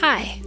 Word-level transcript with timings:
Hi, 0.00 0.40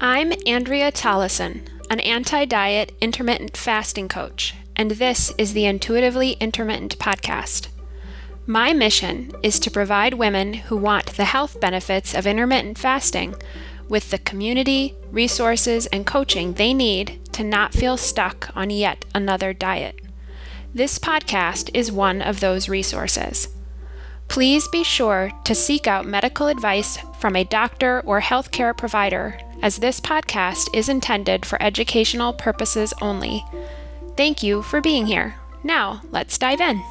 I'm 0.00 0.32
Andrea 0.46 0.92
Tollison, 0.92 1.66
an 1.90 1.98
anti 1.98 2.44
diet 2.44 2.92
intermittent 3.00 3.56
fasting 3.56 4.06
coach, 4.06 4.54
and 4.76 4.92
this 4.92 5.34
is 5.36 5.54
the 5.54 5.64
Intuitively 5.64 6.34
Intermittent 6.34 6.96
podcast. 7.00 7.66
My 8.46 8.72
mission 8.72 9.32
is 9.42 9.58
to 9.58 9.72
provide 9.72 10.14
women 10.14 10.54
who 10.54 10.76
want 10.76 11.06
the 11.16 11.24
health 11.24 11.60
benefits 11.60 12.14
of 12.14 12.28
intermittent 12.28 12.78
fasting 12.78 13.34
with 13.88 14.10
the 14.10 14.18
community, 14.18 14.94
resources, 15.10 15.86
and 15.86 16.06
coaching 16.06 16.52
they 16.52 16.72
need 16.72 17.18
to 17.32 17.42
not 17.42 17.74
feel 17.74 17.96
stuck 17.96 18.50
on 18.54 18.70
yet 18.70 19.04
another 19.12 19.52
diet. 19.52 19.98
This 20.72 21.00
podcast 21.00 21.70
is 21.74 21.90
one 21.90 22.22
of 22.22 22.38
those 22.38 22.68
resources. 22.68 23.48
Please 24.28 24.68
be 24.68 24.84
sure 24.84 25.30
to 25.44 25.54
seek 25.54 25.86
out 25.86 26.06
medical 26.06 26.48
advice 26.48 26.98
from 27.18 27.36
a 27.36 27.44
doctor 27.44 28.02
or 28.04 28.20
healthcare 28.20 28.76
provider, 28.76 29.38
as 29.62 29.78
this 29.78 30.00
podcast 30.00 30.68
is 30.74 30.88
intended 30.88 31.46
for 31.46 31.62
educational 31.62 32.32
purposes 32.32 32.92
only. 33.00 33.42
Thank 34.16 34.42
you 34.42 34.62
for 34.62 34.80
being 34.80 35.06
here. 35.06 35.36
Now, 35.64 36.02
let's 36.10 36.38
dive 36.38 36.60
in. 36.60 36.82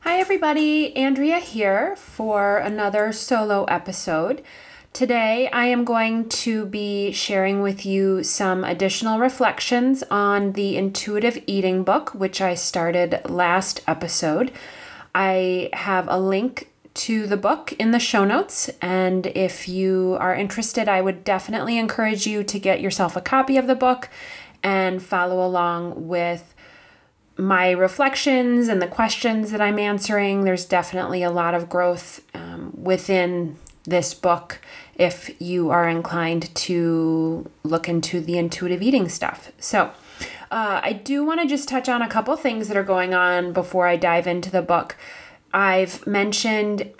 Hi, 0.00 0.18
everybody. 0.18 0.94
Andrea 0.96 1.38
here 1.38 1.94
for 1.96 2.58
another 2.58 3.12
solo 3.12 3.64
episode. 3.64 4.42
Today, 4.92 5.48
I 5.52 5.66
am 5.66 5.84
going 5.84 6.28
to 6.28 6.66
be 6.66 7.12
sharing 7.12 7.62
with 7.62 7.86
you 7.86 8.24
some 8.24 8.64
additional 8.64 9.20
reflections 9.20 10.02
on 10.10 10.52
the 10.52 10.76
intuitive 10.76 11.42
eating 11.46 11.84
book, 11.84 12.12
which 12.12 12.40
I 12.40 12.54
started 12.54 13.20
last 13.26 13.82
episode. 13.86 14.50
I 15.14 15.70
have 15.72 16.06
a 16.08 16.18
link 16.18 16.70
to 16.92 17.26
the 17.28 17.36
book 17.36 17.72
in 17.78 17.92
the 17.92 18.00
show 18.00 18.24
notes, 18.24 18.68
and 18.82 19.28
if 19.28 19.68
you 19.68 20.16
are 20.20 20.34
interested, 20.34 20.88
I 20.88 21.00
would 21.00 21.22
definitely 21.22 21.78
encourage 21.78 22.26
you 22.26 22.42
to 22.42 22.58
get 22.58 22.80
yourself 22.80 23.16
a 23.16 23.20
copy 23.22 23.56
of 23.56 23.68
the 23.68 23.76
book 23.76 24.10
and 24.62 25.00
follow 25.00 25.46
along 25.46 26.08
with 26.08 26.52
my 27.38 27.70
reflections 27.70 28.66
and 28.66 28.82
the 28.82 28.88
questions 28.88 29.52
that 29.52 29.60
I'm 29.60 29.78
answering. 29.78 30.44
There's 30.44 30.66
definitely 30.66 31.22
a 31.22 31.30
lot 31.30 31.54
of 31.54 31.70
growth 31.70 32.20
um, 32.34 32.72
within 32.76 33.56
this 33.84 34.14
book 34.14 34.60
if 34.96 35.40
you 35.40 35.70
are 35.70 35.88
inclined 35.88 36.54
to 36.54 37.50
look 37.62 37.88
into 37.88 38.20
the 38.20 38.38
intuitive 38.38 38.82
eating 38.82 39.08
stuff. 39.08 39.50
So, 39.58 39.92
uh, 40.50 40.80
I 40.82 40.92
do 40.92 41.24
want 41.24 41.40
to 41.40 41.46
just 41.46 41.68
touch 41.68 41.88
on 41.88 42.02
a 42.02 42.08
couple 42.08 42.36
things 42.36 42.68
that 42.68 42.76
are 42.76 42.82
going 42.82 43.14
on 43.14 43.52
before 43.52 43.86
I 43.86 43.96
dive 43.96 44.26
into 44.26 44.50
the 44.50 44.62
book. 44.62 44.96
I've 45.54 46.06
mentioned 46.06 46.90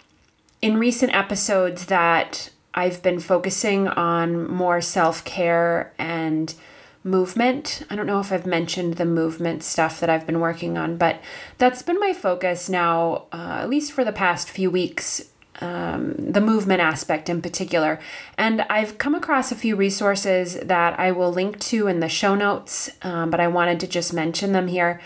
in 0.63 0.79
recent 0.79 1.15
episodes 1.15 1.87
that 1.87 2.51
I've 2.75 3.03
been 3.03 3.21
focusing 3.21 3.89
on 3.89 4.49
more 4.49 4.81
self 4.81 5.25
care 5.25 5.93
and 5.99 6.55
movement. 7.03 7.83
I 7.91 7.97
don't 7.97 8.07
know 8.07 8.21
if 8.21 8.31
I've 8.31 8.47
mentioned 8.47 8.95
the 8.95 9.07
movement 9.07 9.63
stuff 9.63 10.01
that 10.01 10.11
I've 10.11 10.27
been 10.27 10.41
working 10.41 10.77
on, 10.79 10.97
but 10.97 11.21
that's 11.59 11.83
been 11.83 11.99
my 11.99 12.13
focus 12.13 12.69
now, 12.69 13.25
uh, 13.33 13.59
at 13.63 13.71
least 13.71 13.93
for 13.93 14.05
the 14.05 14.13
past 14.13 14.51
few 14.51 14.71
weeks 14.71 15.30
um, 15.61 16.15
the 16.17 16.41
movement 16.41 16.81
aspect 16.81 17.29
in 17.29 17.43
particular. 17.43 17.99
And 18.39 18.63
I've 18.63 18.99
come 18.99 19.15
across 19.15 19.53
a 19.53 19.57
few 19.57 19.77
resources 19.77 20.55
that 20.61 20.99
I 20.99 21.13
will 21.13 21.33
link 21.33 21.59
to 21.61 21.87
in 21.87 22.01
the 22.01 22.09
show 22.09 22.35
notes, 22.35 22.91
um, 23.03 23.31
but 23.31 23.41
I 23.41 23.49
wanted 23.49 23.81
to 23.81 23.87
just 23.87 24.13
mention 24.13 24.53
them 24.53 24.69
here. 24.69 25.01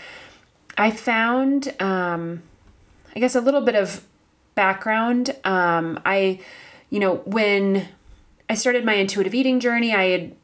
I 0.77 0.91
found, 0.91 1.73
um, 1.81 2.43
I 3.15 3.19
guess, 3.19 3.35
a 3.35 3.41
little 3.41 3.61
bit 3.61 3.75
of 3.75 4.05
background. 4.55 5.35
Um, 5.43 5.99
I, 6.05 6.39
you 6.89 6.99
know, 6.99 7.17
when 7.25 7.87
I 8.49 8.55
started 8.55 8.85
my 8.85 8.93
intuitive 8.93 9.33
eating 9.33 9.59
journey, 9.59 9.93
I 9.93 10.05
had 10.05 10.35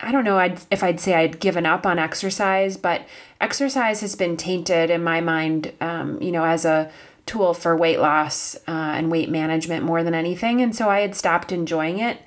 I 0.00 0.12
don't 0.12 0.24
know 0.24 0.38
I'd, 0.38 0.60
if 0.70 0.82
I'd 0.82 1.00
say 1.00 1.14
I'd 1.14 1.40
given 1.40 1.64
up 1.64 1.86
on 1.86 1.98
exercise, 1.98 2.76
but 2.76 3.06
exercise 3.40 4.00
has 4.02 4.14
been 4.14 4.36
tainted 4.36 4.90
in 4.90 5.02
my 5.02 5.20
mind, 5.20 5.72
um, 5.80 6.20
you 6.20 6.30
know, 6.30 6.44
as 6.44 6.64
a 6.64 6.90
tool 7.26 7.52
for 7.52 7.76
weight 7.76 7.98
loss 7.98 8.56
uh, 8.68 8.70
and 8.70 9.10
weight 9.10 9.28
management 9.28 9.84
more 9.84 10.02
than 10.02 10.14
anything. 10.14 10.62
And 10.62 10.74
so 10.74 10.88
I 10.88 11.00
had 11.00 11.14
stopped 11.14 11.52
enjoying 11.52 11.98
it. 11.98 12.20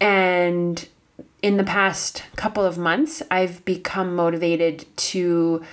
And 0.00 0.86
in 1.40 1.56
the 1.56 1.64
past 1.64 2.22
couple 2.36 2.64
of 2.64 2.78
months, 2.78 3.22
I've 3.30 3.64
become 3.64 4.14
motivated 4.14 4.86
to 4.96 5.64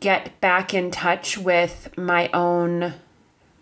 get 0.00 0.40
back 0.40 0.72
in 0.72 0.90
touch 0.90 1.36
with 1.36 1.96
my 1.96 2.30
own 2.32 2.94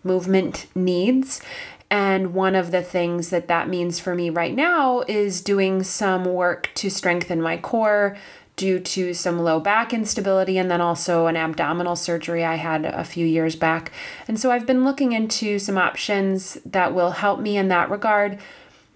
movement 0.03 0.67
needs. 0.75 1.41
And 1.89 2.33
one 2.33 2.55
of 2.55 2.71
the 2.71 2.81
things 2.81 3.29
that 3.29 3.47
that 3.47 3.69
means 3.69 3.99
for 3.99 4.15
me 4.15 4.29
right 4.29 4.53
now 4.53 5.03
is 5.07 5.41
doing 5.41 5.83
some 5.83 6.25
work 6.25 6.69
to 6.75 6.89
strengthen 6.89 7.41
my 7.41 7.57
core, 7.57 8.17
due 8.55 8.79
to 8.79 9.13
some 9.13 9.39
low 9.39 9.59
back 9.59 9.93
instability 9.93 10.57
and 10.57 10.69
then 10.69 10.81
also 10.81 11.25
an 11.25 11.35
abdominal 11.35 11.95
surgery 11.95 12.45
I 12.45 12.55
had 12.55 12.85
a 12.85 13.03
few 13.03 13.25
years 13.25 13.55
back. 13.55 13.91
And 14.27 14.39
so 14.39 14.51
I've 14.51 14.67
been 14.67 14.85
looking 14.85 15.11
into 15.11 15.57
some 15.57 15.77
options 15.77 16.57
that 16.65 16.93
will 16.93 17.11
help 17.11 17.39
me 17.39 17.57
in 17.57 17.67
that 17.69 17.89
regard. 17.89 18.37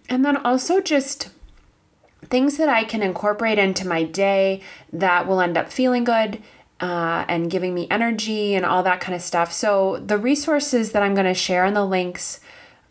And 0.09 0.23
then 0.23 0.38
also 0.38 0.79
just 0.79 1.29
things 2.25 2.57
that 2.57 2.69
I 2.69 2.84
can 2.84 3.01
incorporate 3.01 3.57
into 3.57 3.88
my 3.88 4.03
day 4.03 4.62
that 4.94 5.28
will 5.28 5.41
end 5.41 5.57
up 5.57 5.72
feeling 5.72 6.03
good. 6.03 6.41
Uh, 6.79 7.25
and 7.28 7.50
giving 7.50 7.73
me 7.73 7.88
energy 7.90 8.53
and 8.53 8.63
all 8.63 8.84
that 8.84 9.00
kind 9.00 9.16
of 9.16 9.22
stuff. 9.23 9.51
So 9.51 9.97
the 9.97 10.16
resources 10.16 10.91
that 10.91 11.01
I'm 11.01 11.16
going 11.16 11.25
to 11.25 11.34
share 11.34 11.66
in 11.66 11.73
the 11.73 11.84
links, 11.84 12.40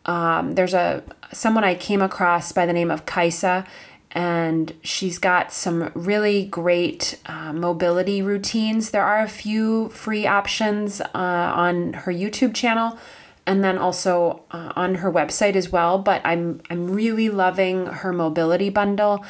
um, 0.07 0.57
there's 0.57 0.75
a 0.75 1.05
someone 1.33 1.63
I 1.63 1.77
came 1.77 2.03
across 2.03 2.51
by 2.51 2.67
the 2.67 2.73
name 2.73 2.91
of 2.91 3.07
Kaisa, 3.07 3.65
and 4.13 4.73
she's 4.83 5.19
got 5.19 5.53
some 5.53 5.91
really 5.95 6.47
great 6.47 7.19
uh, 7.27 7.53
mobility 7.53 8.23
routines. 8.23 8.91
There 8.91 9.05
are 9.05 9.21
a 9.21 9.29
few 9.29 9.89
free 9.91 10.27
options 10.27 11.01
uh, 11.01 11.09
on 11.15 11.93
her 11.93 12.13
YouTube 12.13 12.55
channel 12.55 12.99
and 13.47 13.63
then 13.63 13.79
also 13.79 14.43
uh, 14.51 14.73
on 14.75 14.97
her 14.97 15.11
website 15.11 15.55
as 15.55 15.71
well. 15.71 15.99
But 15.99 16.21
I'm 16.25 16.61
I'm 16.69 16.91
really 16.91 17.29
loving 17.29 17.87
her 17.87 18.13
mobility 18.13 18.71
bundle, 18.71 19.25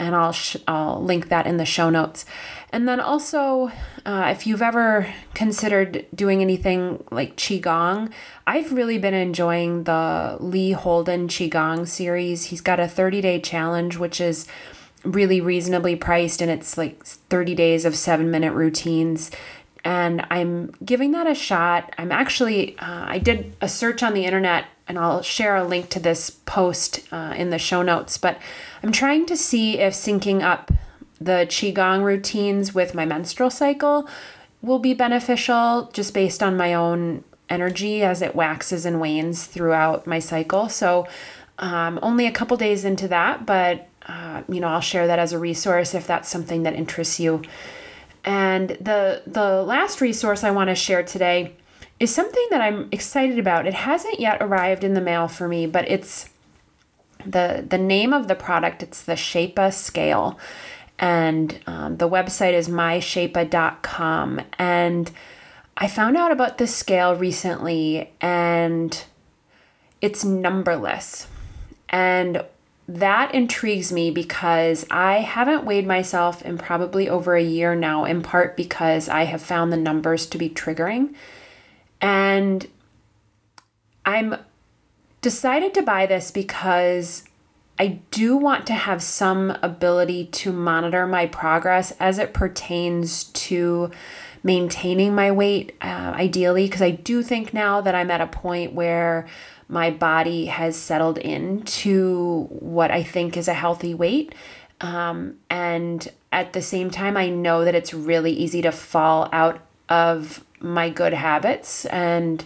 and 0.00 0.16
I'll 0.16 0.32
sh- 0.32 0.56
I'll 0.66 1.00
link 1.00 1.28
that 1.28 1.46
in 1.46 1.58
the 1.58 1.66
show 1.66 1.90
notes. 1.90 2.24
And 2.72 2.88
then 2.88 3.00
also, 3.00 3.70
uh, 4.06 4.28
if 4.34 4.46
you've 4.46 4.62
ever 4.62 5.12
considered 5.34 6.06
doing 6.14 6.40
anything 6.40 7.04
like 7.10 7.36
Qigong, 7.36 8.10
I've 8.46 8.72
really 8.72 8.96
been 8.96 9.14
enjoying 9.14 9.84
the 9.84 10.38
Lee 10.40 10.72
Holden 10.72 11.28
Qigong 11.28 11.86
series. 11.86 12.46
He's 12.46 12.62
got 12.62 12.80
a 12.80 12.88
30 12.88 13.20
day 13.20 13.40
challenge, 13.40 13.98
which 13.98 14.20
is 14.20 14.46
really 15.04 15.40
reasonably 15.40 15.96
priced, 15.96 16.40
and 16.40 16.50
it's 16.50 16.78
like 16.78 17.04
30 17.04 17.54
days 17.54 17.84
of 17.84 17.94
seven 17.94 18.30
minute 18.30 18.52
routines. 18.52 19.30
And 19.84 20.26
I'm 20.30 20.72
giving 20.84 21.12
that 21.12 21.26
a 21.26 21.34
shot. 21.34 21.94
I'm 21.98 22.12
actually, 22.12 22.78
uh, 22.78 23.04
I 23.06 23.18
did 23.18 23.56
a 23.60 23.68
search 23.68 24.02
on 24.02 24.14
the 24.14 24.24
internet, 24.26 24.66
and 24.86 24.98
I'll 24.98 25.22
share 25.22 25.56
a 25.56 25.64
link 25.64 25.88
to 25.90 26.00
this 26.00 26.30
post 26.30 27.00
uh, 27.12 27.34
in 27.36 27.50
the 27.50 27.58
show 27.58 27.82
notes, 27.82 28.18
but 28.18 28.38
I'm 28.82 28.92
trying 28.92 29.26
to 29.26 29.36
see 29.36 29.78
if 29.78 29.92
syncing 29.94 30.42
up 30.42 30.70
the 31.20 31.46
Qigong 31.48 32.02
routines 32.02 32.74
with 32.74 32.94
my 32.94 33.04
menstrual 33.04 33.50
cycle 33.50 34.08
will 34.62 34.78
be 34.78 34.94
beneficial 34.94 35.90
just 35.92 36.14
based 36.14 36.42
on 36.42 36.56
my 36.56 36.74
own 36.74 37.24
energy 37.48 38.02
as 38.02 38.22
it 38.22 38.34
waxes 38.34 38.86
and 38.86 39.00
wanes 39.00 39.44
throughout 39.44 40.06
my 40.06 40.18
cycle. 40.18 40.68
So, 40.68 41.06
um, 41.58 41.98
only 42.00 42.26
a 42.26 42.32
couple 42.32 42.56
days 42.56 42.84
into 42.84 43.06
that, 43.08 43.44
but 43.44 43.88
uh, 44.06 44.42
you 44.48 44.60
know, 44.60 44.68
I'll 44.68 44.80
share 44.80 45.06
that 45.06 45.18
as 45.18 45.32
a 45.32 45.38
resource 45.38 45.94
if 45.94 46.06
that's 46.06 46.28
something 46.28 46.62
that 46.62 46.74
interests 46.74 47.20
you. 47.20 47.42
And 48.24 48.70
the 48.80 49.22
the 49.26 49.62
last 49.62 50.00
resource 50.00 50.42
I 50.42 50.50
want 50.50 50.68
to 50.68 50.74
share 50.74 51.02
today 51.02 51.54
is 51.98 52.14
something 52.14 52.46
that 52.50 52.62
I'm 52.62 52.88
excited 52.92 53.38
about. 53.38 53.66
It 53.66 53.74
hasn't 53.74 54.20
yet 54.20 54.38
arrived 54.40 54.84
in 54.84 54.94
the 54.94 55.00
mail 55.00 55.28
for 55.28 55.48
me, 55.48 55.66
but 55.66 55.88
it's 55.88 56.30
the 57.26 57.64
the 57.68 57.78
name 57.78 58.12
of 58.12 58.28
the 58.28 58.34
product. 58.34 58.82
It's 58.82 59.02
the 59.02 59.16
Shapa 59.16 59.72
scale, 59.72 60.38
and 60.98 61.58
um, 61.66 61.96
the 61.96 62.08
website 62.08 62.52
is 62.52 62.68
myshapa.com. 62.68 64.40
And 64.58 65.10
I 65.76 65.88
found 65.88 66.16
out 66.16 66.30
about 66.30 66.58
this 66.58 66.74
scale 66.74 67.14
recently, 67.14 68.10
and 68.20 69.02
it's 70.00 70.24
numberless. 70.24 71.26
And 71.88 72.44
that 72.86 73.34
intrigues 73.34 73.92
me 73.92 74.10
because 74.10 74.84
I 74.90 75.20
haven't 75.20 75.64
weighed 75.64 75.86
myself 75.86 76.42
in 76.42 76.58
probably 76.58 77.08
over 77.08 77.36
a 77.36 77.42
year 77.42 77.76
now, 77.76 78.04
in 78.04 78.20
part 78.20 78.56
because 78.56 79.08
I 79.08 79.24
have 79.24 79.40
found 79.40 79.72
the 79.72 79.76
numbers 79.76 80.26
to 80.26 80.38
be 80.38 80.50
triggering. 80.50 81.14
And 82.00 82.66
I'm 84.04 84.36
decided 85.20 85.74
to 85.74 85.82
buy 85.82 86.06
this 86.06 86.30
because 86.30 87.24
I 87.78 88.00
do 88.10 88.36
want 88.36 88.66
to 88.66 88.74
have 88.74 89.02
some 89.02 89.56
ability 89.62 90.26
to 90.26 90.52
monitor 90.52 91.06
my 91.06 91.26
progress 91.26 91.92
as 91.98 92.18
it 92.18 92.34
pertains 92.34 93.24
to 93.24 93.90
maintaining 94.42 95.14
my 95.14 95.30
weight, 95.30 95.74
uh, 95.80 96.12
ideally, 96.14 96.66
because 96.66 96.82
I 96.82 96.90
do 96.90 97.22
think 97.22 97.54
now 97.54 97.80
that 97.80 97.94
I'm 97.94 98.10
at 98.10 98.20
a 98.20 98.26
point 98.26 98.74
where 98.74 99.26
my 99.68 99.90
body 99.90 100.46
has 100.46 100.76
settled 100.76 101.18
into 101.18 102.48
what 102.50 102.90
I 102.90 103.02
think 103.02 103.36
is 103.36 103.48
a 103.48 103.54
healthy 103.54 103.94
weight. 103.94 104.34
Um, 104.80 105.36
and 105.48 106.06
at 106.32 106.52
the 106.52 106.62
same 106.62 106.90
time, 106.90 107.16
I 107.16 107.28
know 107.28 107.64
that 107.64 107.74
it's 107.74 107.94
really 107.94 108.32
easy 108.32 108.62
to 108.62 108.72
fall 108.72 109.28
out 109.32 109.60
of 109.88 110.44
my 110.60 110.90
good 110.90 111.12
habits. 111.12 111.84
And 111.86 112.44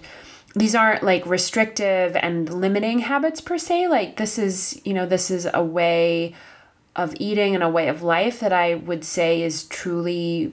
these 0.54 0.74
aren't 0.74 1.02
like 1.02 1.26
restrictive 1.26 2.16
and 2.16 2.48
limiting 2.48 3.00
habits 3.00 3.40
per 3.40 3.58
se. 3.58 3.88
Like, 3.88 4.16
this 4.16 4.38
is, 4.38 4.80
you 4.84 4.94
know, 4.94 5.04
this 5.04 5.30
is 5.30 5.48
a 5.52 5.64
way 5.64 6.34
of 6.96 7.14
eating 7.18 7.54
and 7.54 7.64
a 7.64 7.68
way 7.68 7.88
of 7.88 8.02
life 8.02 8.40
that 8.40 8.52
I 8.52 8.74
would 8.74 9.04
say 9.04 9.42
is 9.42 9.64
truly 9.64 10.52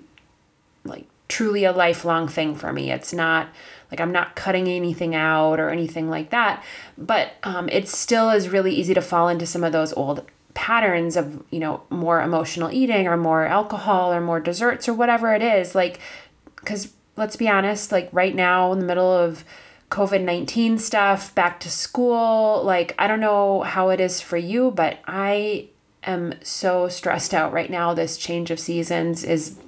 like 0.84 1.06
truly 1.28 1.64
a 1.64 1.72
lifelong 1.72 2.28
thing 2.28 2.56
for 2.56 2.74
me. 2.74 2.92
It's 2.92 3.14
not 3.14 3.50
like 3.92 4.00
I'm 4.00 4.12
not 4.12 4.36
cutting 4.36 4.68
anything 4.68 5.14
out 5.14 5.60
or 5.60 5.70
anything 5.70 6.10
like 6.10 6.32
that, 6.32 6.64
but 6.98 7.34
um, 7.44 7.70
it 7.70 7.88
still 7.88 8.32
is 8.32 8.50
really 8.50 8.74
easy 8.74 8.94
to 8.94 9.02
fall 9.02 9.28
into 9.28 9.46
some 9.46 9.64
of 9.64 9.72
those 9.72 9.94
old 9.94 10.26
patterns 10.54 11.16
of 11.16 11.44
you 11.50 11.60
know 11.60 11.84
more 11.90 12.22
emotional 12.22 12.70
eating 12.72 13.08
or 13.08 13.16
more 13.16 13.46
alcohol 13.46 14.12
or 14.12 14.20
more 14.20 14.40
desserts 14.40 14.90
or 14.90 14.94
whatever 14.94 15.34
it 15.34 15.42
is 15.42 15.74
like 15.74 15.98
because 16.58 16.92
let's 17.16 17.38
be 17.38 17.48
honest 17.48 17.90
like 17.90 18.10
right 18.12 18.36
now 18.36 18.74
in 18.74 18.80
the 18.80 18.86
middle 18.86 19.10
of 19.10 19.46
covid-19 19.92 20.80
stuff 20.80 21.36
back 21.36 21.60
to 21.60 21.70
school 21.70 22.64
like 22.64 22.96
i 22.98 23.08
don't 23.08 23.20
know 23.20 23.62
how 23.62 23.90
it 23.90 24.00
is 24.00 24.20
for 24.22 24.38
you 24.38 24.72
but 24.72 24.98
i 25.06 25.68
am 26.04 26.34
so 26.42 26.88
stressed 26.88 27.34
out 27.34 27.54
right 27.54 27.70
now 27.70 27.94
this 27.94 28.18
change 28.18 28.50
of 28.50 28.60
seasons 28.60 29.24
is 29.24 29.60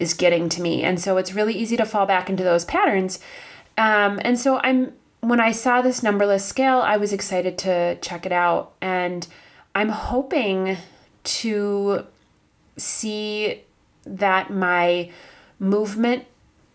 is 0.00 0.14
getting 0.14 0.48
to 0.48 0.62
me. 0.62 0.82
And 0.82 0.98
so 0.98 1.18
it's 1.18 1.34
really 1.34 1.52
easy 1.52 1.76
to 1.76 1.84
fall 1.84 2.06
back 2.06 2.28
into 2.28 2.42
those 2.42 2.64
patterns. 2.64 3.20
Um, 3.78 4.18
and 4.24 4.36
so 4.36 4.58
I'm 4.64 4.94
when 5.20 5.38
I 5.38 5.52
saw 5.52 5.82
this 5.82 6.02
numberless 6.02 6.46
scale, 6.46 6.78
I 6.78 6.96
was 6.96 7.12
excited 7.12 7.58
to 7.58 7.96
check 7.96 8.24
it 8.24 8.32
out. 8.32 8.72
And 8.80 9.28
I'm 9.74 9.90
hoping 9.90 10.78
to 11.22 12.06
see 12.78 13.60
that 14.04 14.50
my 14.50 15.10
movement 15.58 16.24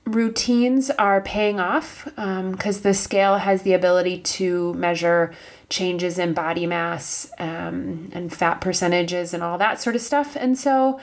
routines 0.06 0.92
are 0.92 1.22
paying 1.22 1.60
off 1.60 2.06
because 2.06 2.78
um, 2.78 2.84
the 2.84 2.94
scale 2.94 3.38
has 3.38 3.64
the 3.64 3.74
ability 3.74 4.20
to 4.20 4.74
measure 4.76 5.34
changes 5.70 6.20
in 6.20 6.34
body 6.34 6.66
mass 6.66 7.32
um, 7.40 8.10
and 8.14 8.34
fat 8.34 8.62
percentages 8.62 9.34
and 9.34 9.42
all 9.42 9.58
that 9.58 9.82
sort 9.82 9.96
of 9.96 10.02
stuff. 10.02 10.36
And 10.36 10.58
so 10.58 11.00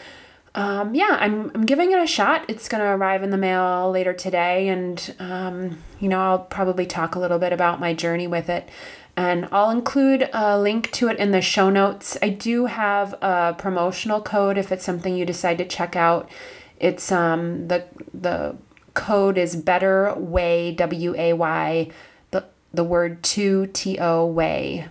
um, 0.55 0.95
yeah, 0.95 1.17
I'm, 1.19 1.51
I'm 1.55 1.65
giving 1.65 1.93
it 1.93 1.99
a 1.99 2.07
shot. 2.07 2.45
It's 2.49 2.69
going 2.69 2.83
to 2.83 2.89
arrive 2.89 3.23
in 3.23 3.31
the 3.31 3.39
mail 3.39 3.91
later 3.91 4.13
today. 4.13 4.69
And, 4.69 5.15
um, 5.19 5.79
you 5.99 6.09
know, 6.09 6.21
I'll 6.21 6.39
probably 6.41 6.85
talk 6.85 7.15
a 7.15 7.19
little 7.19 7.39
bit 7.39 7.53
about 7.53 7.81
my 7.81 7.95
journey 7.95 8.27
with 8.27 8.51
it. 8.51 8.69
And 9.17 9.49
I'll 9.51 9.71
include 9.71 10.29
a 10.33 10.59
link 10.59 10.91
to 10.93 11.09
it 11.09 11.19
in 11.19 11.33
the 11.33 11.41
show 11.41 11.71
notes. 11.71 12.17
I 12.23 12.29
do 12.31 12.67
have 12.67 13.15
a 13.23 13.55
promotional 13.57 14.21
code 14.21 14.59
if 14.59 14.73
it's 14.73 14.85
something 14.85 15.17
you 15.17 15.25
decide 15.25 15.59
to 15.59 15.65
check 15.67 15.97
out. 15.97 16.31
It's 16.79 17.11
um, 17.13 17.69
the, 17.69 17.85
the 18.13 18.57
code 18.95 19.39
is 19.39 19.57
Better 19.57 20.15
Way, 20.17 20.73
W 20.73 21.15
A 21.17 21.33
Y, 21.33 21.91
the, 22.31 22.45
the 22.73 22.85
word 22.85 23.23
to 23.23 23.67
T 23.69 23.99
O 23.99 24.27
way, 24.27 24.89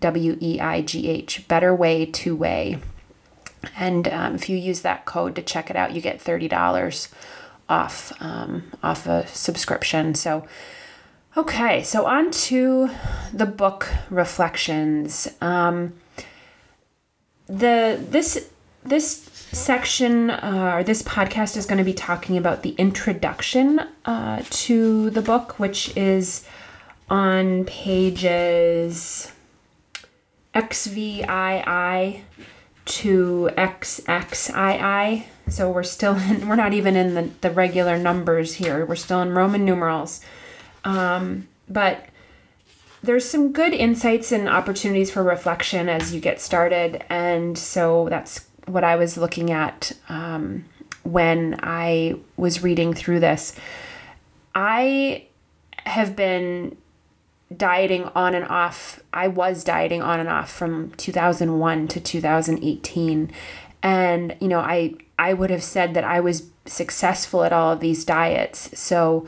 W 0.00 0.38
E 0.40 0.60
I 0.60 0.82
G 0.82 1.08
H, 1.08 1.46
Better 1.48 1.74
Way, 1.74 2.06
two 2.06 2.36
way. 2.36 2.78
And 3.76 4.08
um, 4.08 4.34
if 4.34 4.48
you 4.48 4.56
use 4.56 4.80
that 4.80 5.04
code 5.04 5.36
to 5.36 5.42
check 5.42 5.70
it 5.70 5.76
out, 5.76 5.92
you 5.92 6.00
get 6.00 6.20
thirty 6.20 6.48
dollars 6.48 7.08
off 7.68 8.12
um, 8.20 8.64
off 8.82 9.06
a 9.06 9.26
subscription. 9.28 10.14
So, 10.14 10.46
okay, 11.36 11.82
so 11.84 12.04
on 12.04 12.32
to 12.32 12.90
the 13.32 13.46
book 13.46 13.88
reflections. 14.10 15.28
Um, 15.40 15.94
the 17.46 18.04
this 18.10 18.50
this 18.84 19.28
section 19.52 20.30
uh, 20.30 20.72
or 20.76 20.84
this 20.84 21.02
podcast 21.02 21.56
is 21.56 21.66
going 21.66 21.78
to 21.78 21.84
be 21.84 21.92
talking 21.92 22.36
about 22.36 22.62
the 22.62 22.70
introduction 22.70 23.80
uh, 24.04 24.42
to 24.50 25.10
the 25.10 25.22
book, 25.22 25.58
which 25.58 25.96
is 25.96 26.46
on 27.10 27.64
pages 27.66 29.30
XVII 30.56 32.24
to 32.84 33.50
XXII. 33.56 35.26
So 35.48 35.70
we're 35.70 35.82
still 35.82 36.16
in, 36.16 36.48
we're 36.48 36.56
not 36.56 36.72
even 36.72 36.96
in 36.96 37.14
the, 37.14 37.30
the 37.42 37.50
regular 37.50 37.98
numbers 37.98 38.54
here. 38.54 38.84
We're 38.86 38.96
still 38.96 39.20
in 39.22 39.32
Roman 39.32 39.64
numerals. 39.64 40.20
Um, 40.84 41.48
but 41.68 42.06
there's 43.02 43.28
some 43.28 43.52
good 43.52 43.72
insights 43.72 44.32
and 44.32 44.48
opportunities 44.48 45.10
for 45.10 45.22
reflection 45.22 45.88
as 45.88 46.14
you 46.14 46.20
get 46.20 46.40
started. 46.40 47.04
And 47.08 47.58
so 47.58 48.08
that's 48.08 48.46
what 48.66 48.84
I 48.84 48.96
was 48.96 49.16
looking 49.16 49.50
at 49.50 49.92
um, 50.08 50.64
when 51.02 51.58
I 51.62 52.16
was 52.36 52.62
reading 52.62 52.94
through 52.94 53.20
this. 53.20 53.54
I 54.54 55.26
have 55.84 56.14
been 56.14 56.76
dieting 57.56 58.04
on 58.14 58.34
and 58.34 58.46
off. 58.46 59.00
I 59.12 59.28
was 59.28 59.64
dieting 59.64 60.02
on 60.02 60.20
and 60.20 60.28
off 60.28 60.50
from 60.50 60.92
2001 60.96 61.88
to 61.88 62.00
2018. 62.00 63.30
And, 63.82 64.36
you 64.40 64.48
know, 64.48 64.60
I 64.60 64.94
I 65.18 65.34
would 65.34 65.50
have 65.50 65.62
said 65.62 65.94
that 65.94 66.04
I 66.04 66.20
was 66.20 66.50
successful 66.66 67.44
at 67.44 67.52
all 67.52 67.72
of 67.72 67.80
these 67.80 68.04
diets. 68.04 68.78
So 68.78 69.26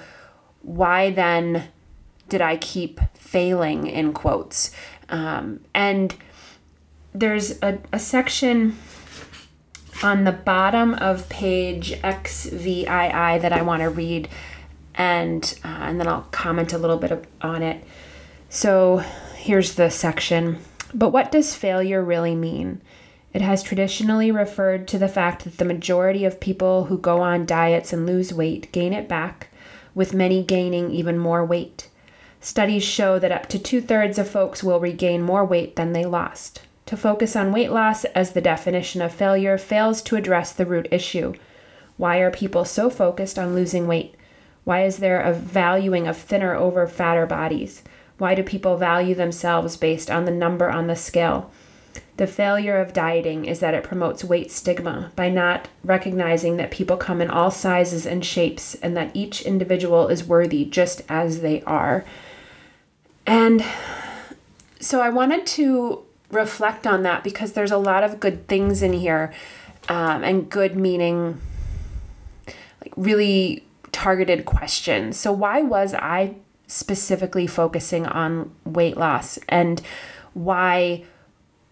why 0.62 1.10
then 1.10 1.68
did 2.28 2.40
I 2.40 2.56
keep 2.56 3.00
failing 3.14 3.86
in 3.86 4.12
quotes? 4.12 4.70
Um, 5.08 5.60
and 5.74 6.16
there's 7.12 7.62
a, 7.62 7.78
a 7.92 7.98
section 7.98 8.76
on 10.02 10.24
the 10.24 10.32
bottom 10.32 10.94
of 10.94 11.28
page 11.28 11.92
XVII 12.02 12.84
that 12.84 13.52
I 13.52 13.62
want 13.62 13.82
to 13.82 13.90
read 13.90 14.28
and 14.94 15.58
uh, 15.64 15.68
and 15.68 16.00
then 16.00 16.08
I'll 16.08 16.26
comment 16.30 16.72
a 16.72 16.78
little 16.78 16.96
bit 16.96 17.26
on 17.40 17.62
it. 17.62 17.84
So 18.48 18.98
here's 19.36 19.74
the 19.74 19.90
section. 19.90 20.58
But 20.92 21.10
what 21.10 21.32
does 21.32 21.54
failure 21.54 22.02
really 22.02 22.36
mean? 22.36 22.80
It 23.32 23.42
has 23.42 23.64
traditionally 23.64 24.30
referred 24.30 24.86
to 24.88 24.98
the 24.98 25.08
fact 25.08 25.42
that 25.42 25.58
the 25.58 25.64
majority 25.64 26.24
of 26.24 26.38
people 26.38 26.84
who 26.84 26.96
go 26.96 27.20
on 27.20 27.46
diets 27.46 27.92
and 27.92 28.06
lose 28.06 28.32
weight 28.32 28.70
gain 28.70 28.92
it 28.92 29.08
back, 29.08 29.48
with 29.92 30.14
many 30.14 30.44
gaining 30.44 30.92
even 30.92 31.18
more 31.18 31.44
weight. 31.44 31.88
Studies 32.40 32.84
show 32.84 33.18
that 33.18 33.32
up 33.32 33.48
to 33.48 33.58
two 33.58 33.80
thirds 33.80 34.18
of 34.18 34.28
folks 34.28 34.62
will 34.62 34.78
regain 34.78 35.22
more 35.22 35.44
weight 35.44 35.74
than 35.74 35.92
they 35.92 36.04
lost. 36.04 36.60
To 36.94 37.00
focus 37.00 37.34
on 37.34 37.50
weight 37.50 37.72
loss 37.72 38.04
as 38.04 38.34
the 38.34 38.40
definition 38.40 39.02
of 39.02 39.12
failure 39.12 39.58
fails 39.58 40.00
to 40.02 40.14
address 40.14 40.52
the 40.52 40.64
root 40.64 40.86
issue. 40.92 41.34
Why 41.96 42.18
are 42.18 42.30
people 42.30 42.64
so 42.64 42.88
focused 42.88 43.36
on 43.36 43.52
losing 43.52 43.88
weight? 43.88 44.14
Why 44.62 44.84
is 44.84 44.98
there 44.98 45.20
a 45.20 45.32
valuing 45.32 46.06
of 46.06 46.16
thinner 46.16 46.54
over 46.54 46.86
fatter 46.86 47.26
bodies? 47.26 47.82
Why 48.18 48.36
do 48.36 48.44
people 48.44 48.76
value 48.76 49.16
themselves 49.16 49.76
based 49.76 50.08
on 50.08 50.24
the 50.24 50.30
number 50.30 50.70
on 50.70 50.86
the 50.86 50.94
scale? 50.94 51.50
The 52.16 52.28
failure 52.28 52.78
of 52.78 52.92
dieting 52.92 53.44
is 53.44 53.58
that 53.58 53.74
it 53.74 53.82
promotes 53.82 54.22
weight 54.22 54.52
stigma 54.52 55.10
by 55.16 55.30
not 55.30 55.66
recognizing 55.82 56.58
that 56.58 56.70
people 56.70 56.96
come 56.96 57.20
in 57.20 57.28
all 57.28 57.50
sizes 57.50 58.06
and 58.06 58.24
shapes 58.24 58.76
and 58.76 58.96
that 58.96 59.10
each 59.14 59.42
individual 59.42 60.06
is 60.06 60.28
worthy 60.28 60.64
just 60.64 61.02
as 61.08 61.40
they 61.40 61.60
are. 61.62 62.04
And 63.26 63.64
so 64.78 65.00
I 65.00 65.08
wanted 65.08 65.44
to 65.58 66.04
reflect 66.34 66.86
on 66.86 67.02
that 67.02 67.24
because 67.24 67.52
there's 67.52 67.70
a 67.70 67.78
lot 67.78 68.04
of 68.04 68.20
good 68.20 68.46
things 68.48 68.82
in 68.82 68.92
here 68.92 69.32
um, 69.88 70.24
and 70.24 70.50
good 70.50 70.76
meaning, 70.76 71.40
like 72.80 72.92
really 72.96 73.64
targeted 73.92 74.44
questions. 74.44 75.18
So, 75.18 75.32
why 75.32 75.62
was 75.62 75.94
I 75.94 76.36
specifically 76.66 77.46
focusing 77.46 78.06
on 78.06 78.54
weight 78.64 78.96
loss 78.96 79.38
and 79.48 79.80
why 80.32 81.04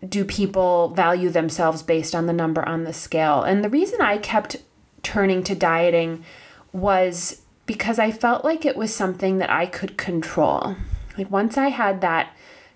do 0.06 0.24
people 0.24 0.88
value 0.88 1.30
themselves 1.30 1.82
based 1.82 2.14
on 2.14 2.26
the 2.26 2.32
number 2.32 2.66
on 2.68 2.84
the 2.84 2.92
scale? 2.92 3.42
And 3.42 3.64
the 3.64 3.68
reason 3.68 4.00
I 4.00 4.18
kept 4.18 4.56
turning 5.02 5.42
to 5.44 5.54
dieting 5.54 6.24
was 6.72 7.42
because 7.66 7.98
I 7.98 8.10
felt 8.10 8.44
like 8.44 8.64
it 8.64 8.76
was 8.76 8.94
something 8.94 9.38
that 9.38 9.50
I 9.50 9.66
could 9.66 9.96
control. 9.96 10.76
Like 11.16 11.30
once 11.30 11.56
I 11.56 11.68
had 11.68 12.00
that 12.00 12.34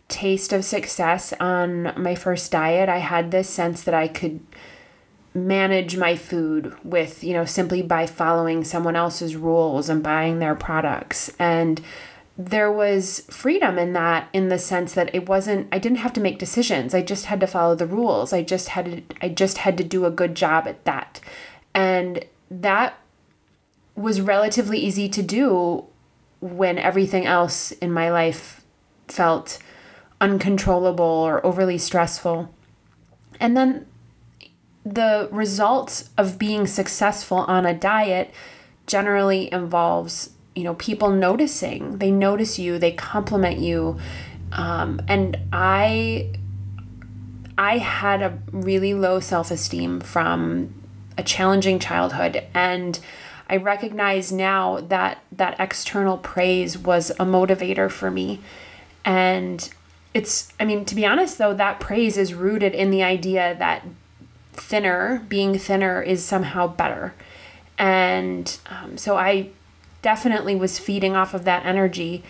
taste 0.08 0.52
of 0.52 0.64
success 0.64 1.32
on 1.40 1.92
my 1.96 2.14
first 2.14 2.52
diet, 2.52 2.88
I 2.88 2.98
had 2.98 3.30
this 3.30 3.48
sense 3.48 3.82
that 3.82 3.94
I 3.94 4.08
could 4.08 4.40
manage 5.34 5.96
my 5.96 6.16
food 6.16 6.74
with, 6.82 7.22
you 7.22 7.34
know, 7.34 7.44
simply 7.44 7.82
by 7.82 8.06
following 8.06 8.64
someone 8.64 8.96
else's 8.96 9.36
rules 9.36 9.88
and 9.88 10.02
buying 10.02 10.38
their 10.38 10.54
products. 10.54 11.30
And 11.38 11.80
there 12.38 12.70
was 12.70 13.20
freedom 13.30 13.78
in 13.78 13.92
that 13.94 14.28
in 14.32 14.48
the 14.48 14.58
sense 14.58 14.94
that 14.94 15.14
it 15.14 15.28
wasn't 15.28 15.68
I 15.72 15.78
didn't 15.78 15.98
have 15.98 16.12
to 16.14 16.20
make 16.20 16.38
decisions. 16.38 16.94
I 16.94 17.02
just 17.02 17.26
had 17.26 17.40
to 17.40 17.46
follow 17.46 17.74
the 17.74 17.86
rules. 17.86 18.32
I 18.32 18.42
just 18.42 18.70
had 18.70 18.84
to 18.84 19.02
I 19.22 19.28
just 19.28 19.58
had 19.58 19.76
to 19.78 19.84
do 19.84 20.04
a 20.04 20.10
good 20.10 20.34
job 20.34 20.66
at 20.66 20.84
that. 20.84 21.20
And 21.74 22.24
that 22.50 22.98
was 23.94 24.20
relatively 24.20 24.78
easy 24.78 25.08
to 25.08 25.22
do 25.22 25.84
when 26.40 26.78
everything 26.78 27.24
else 27.26 27.72
in 27.72 27.90
my 27.90 28.10
life 28.10 28.62
felt 29.08 29.58
uncontrollable 30.20 31.04
or 31.04 31.44
overly 31.44 31.78
stressful. 31.78 32.52
And 33.40 33.56
then 33.56 33.86
the 34.84 35.28
results 35.32 36.10
of 36.16 36.38
being 36.38 36.66
successful 36.66 37.38
on 37.38 37.66
a 37.66 37.74
diet 37.74 38.32
generally 38.86 39.52
involves 39.52 40.30
you 40.54 40.62
know 40.62 40.74
people 40.74 41.10
noticing. 41.10 41.98
They 41.98 42.10
notice 42.10 42.58
you 42.58 42.78
they 42.78 42.92
compliment 42.92 43.58
you. 43.58 43.98
Um, 44.52 45.02
and 45.08 45.36
i 45.52 46.32
i 47.58 47.78
had 47.78 48.22
a 48.22 48.38
really 48.52 48.94
low 48.94 49.18
self-esteem 49.20 50.00
from 50.00 50.72
a 51.18 51.22
challenging 51.22 51.78
childhood. 51.78 52.44
And 52.54 52.98
i 53.50 53.56
recognize 53.56 54.32
now 54.32 54.80
that 54.80 55.22
that 55.30 55.56
external 55.58 56.16
praise 56.16 56.78
was 56.78 57.10
a 57.10 57.24
motivator 57.24 57.90
for 57.90 58.10
me. 58.10 58.40
And 59.04 59.68
it's 60.16 60.52
i 60.58 60.64
mean 60.64 60.84
to 60.84 60.94
be 60.94 61.04
honest 61.04 61.38
though 61.38 61.54
that 61.54 61.80
praise 61.80 62.16
is 62.16 62.32
rooted 62.32 62.74
in 62.74 62.90
the 62.90 63.02
idea 63.02 63.54
that 63.58 63.82
thinner 64.52 65.24
being 65.28 65.58
thinner 65.58 66.00
is 66.00 66.24
somehow 66.24 66.66
better 66.66 67.14
and 67.78 68.58
um, 68.70 68.96
so 68.96 69.16
i 69.16 69.50
definitely 70.06 70.54
was 70.54 70.78
feeding 70.78 71.16
off 71.16 71.34
of 71.34 71.44
that 71.44 71.66
energy. 71.66 72.22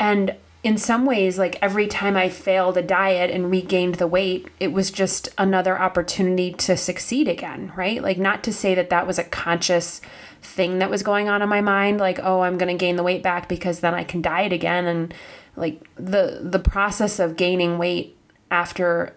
And 0.00 0.34
in 0.64 0.76
some 0.76 1.06
ways, 1.06 1.38
like 1.38 1.56
every 1.62 1.86
time 1.86 2.16
I 2.16 2.28
failed 2.28 2.76
a 2.76 2.82
diet 2.82 3.30
and 3.30 3.52
regained 3.52 3.94
the 3.94 4.08
weight, 4.08 4.48
it 4.58 4.72
was 4.72 4.90
just 4.90 5.28
another 5.38 5.78
opportunity 5.78 6.52
to 6.54 6.76
succeed 6.76 7.28
again, 7.28 7.72
right? 7.76 8.02
Like, 8.02 8.18
not 8.18 8.42
to 8.42 8.52
say 8.52 8.74
that 8.74 8.90
that 8.90 9.06
was 9.06 9.20
a 9.20 9.22
conscious 9.22 10.00
thing 10.44 10.78
that 10.78 10.90
was 10.90 11.02
going 11.02 11.28
on 11.28 11.42
in 11.42 11.48
my 11.48 11.60
mind, 11.60 11.98
like, 11.98 12.20
oh, 12.22 12.42
I'm 12.42 12.58
going 12.58 12.72
to 12.72 12.78
gain 12.78 12.96
the 12.96 13.02
weight 13.02 13.22
back 13.22 13.48
because 13.48 13.80
then 13.80 13.94
I 13.94 14.04
can 14.04 14.22
diet 14.22 14.52
again. 14.52 14.86
And 14.86 15.14
like 15.56 15.86
the 15.96 16.40
the 16.42 16.58
process 16.58 17.18
of 17.18 17.36
gaining 17.36 17.78
weight 17.78 18.16
after 18.50 19.14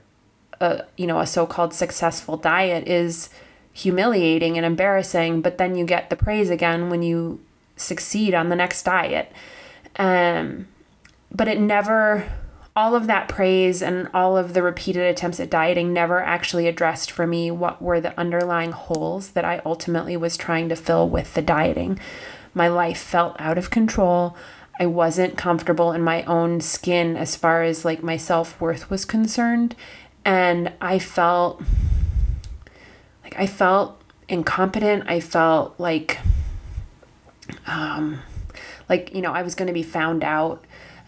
a 0.60 0.86
you 0.96 1.08
know 1.08 1.20
a 1.20 1.28
so-called 1.28 1.74
successful 1.74 2.38
diet 2.38 2.88
is 2.88 3.30
humiliating 3.74 4.58
and 4.58 4.66
embarrassing, 4.66 5.42
but 5.42 5.60
then 5.60 5.76
you 5.76 5.86
get 5.86 6.10
the 6.10 6.16
praise 6.16 6.50
again 6.50 6.90
when 6.90 7.04
you 7.04 7.40
succeed 7.76 8.34
on 8.34 8.50
the 8.50 8.56
next 8.56 8.84
diet. 8.84 9.32
Um, 9.98 10.68
but 11.32 11.48
it 11.48 11.60
never, 11.60 12.28
all 12.78 12.96
of 12.96 13.08
that 13.08 13.28
praise 13.28 13.82
and 13.82 14.08
all 14.14 14.38
of 14.38 14.54
the 14.54 14.62
repeated 14.62 15.02
attempts 15.02 15.40
at 15.40 15.50
dieting 15.50 15.92
never 15.92 16.22
actually 16.22 16.68
addressed 16.68 17.10
for 17.10 17.26
me 17.26 17.50
what 17.50 17.82
were 17.82 18.00
the 18.00 18.18
underlying 18.20 18.72
holes 18.72 19.32
that 19.32 19.44
I 19.44 19.64
ultimately 19.66 20.16
was 20.16 20.38
trying 20.38 20.70
to 20.70 20.76
fill 20.76 21.10
with 21.10 21.34
the 21.34 21.42
dieting. 21.42 22.00
My 22.54 22.68
life 22.68 23.00
felt 23.00 23.36
out 23.40 23.58
of 23.58 23.72
control. 23.72 24.38
I 24.80 24.86
wasn't 24.86 25.40
comfortable 25.40 25.92
in 25.92 26.04
my 26.04 26.22
own 26.26 26.62
skin 26.62 27.18
as 27.18 27.36
far 27.36 27.64
as 27.64 27.84
like 27.84 28.04
my 28.04 28.16
self 28.16 28.62
worth 28.62 28.92
was 28.92 29.06
concerned. 29.06 29.76
And 30.24 30.72
I 30.80 31.00
felt 31.00 31.64
like 33.24 33.40
I 33.40 33.48
felt 33.48 34.00
incompetent. 34.30 35.06
I 35.08 35.20
felt 35.20 35.74
like 35.80 36.20
um, 37.66 38.20
like 38.88 39.16
you 39.16 39.22
know 39.22 39.32
I 39.32 39.42
was 39.42 39.56
going 39.56 39.68
to 39.68 39.74
be 39.74 39.84
found 39.84 40.24
out, 40.24 40.64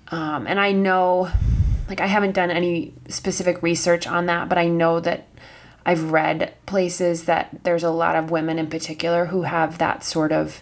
um, 0.09 0.47
and 0.47 0.59
I 0.59 0.71
know, 0.71 1.29
like 1.89 1.99
I 1.99 2.05
haven't 2.05 2.33
done 2.33 2.51
any 2.51 2.93
specific 3.07 3.61
research 3.63 4.07
on 4.07 4.27
that, 4.27 4.47
but 4.47 4.57
I 4.57 4.67
know 4.67 4.99
that 4.99 5.27
I've 5.85 6.11
read 6.11 6.53
places 6.65 7.25
that 7.25 7.63
there's 7.63 7.83
a 7.83 7.89
lot 7.89 8.15
of 8.15 8.29
women 8.29 8.59
in 8.59 8.67
particular 8.67 9.25
who 9.25 9.41
have 9.41 9.79
that 9.79 10.03
sort 10.03 10.31
of 10.31 10.61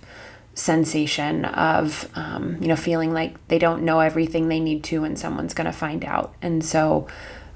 sensation 0.53 1.45
of 1.45 2.09
um, 2.15 2.57
you 2.59 2.67
know 2.67 2.75
feeling 2.75 3.13
like 3.13 3.47
they 3.47 3.59
don't 3.59 3.83
know 3.83 3.99
everything 3.99 4.47
they 4.47 4.59
need 4.59 4.83
to 4.85 5.03
and 5.03 5.19
someone's 5.19 5.53
going 5.53 5.65
to 5.65 5.71
find 5.73 6.05
out. 6.05 6.33
And 6.41 6.63
so 6.63 7.07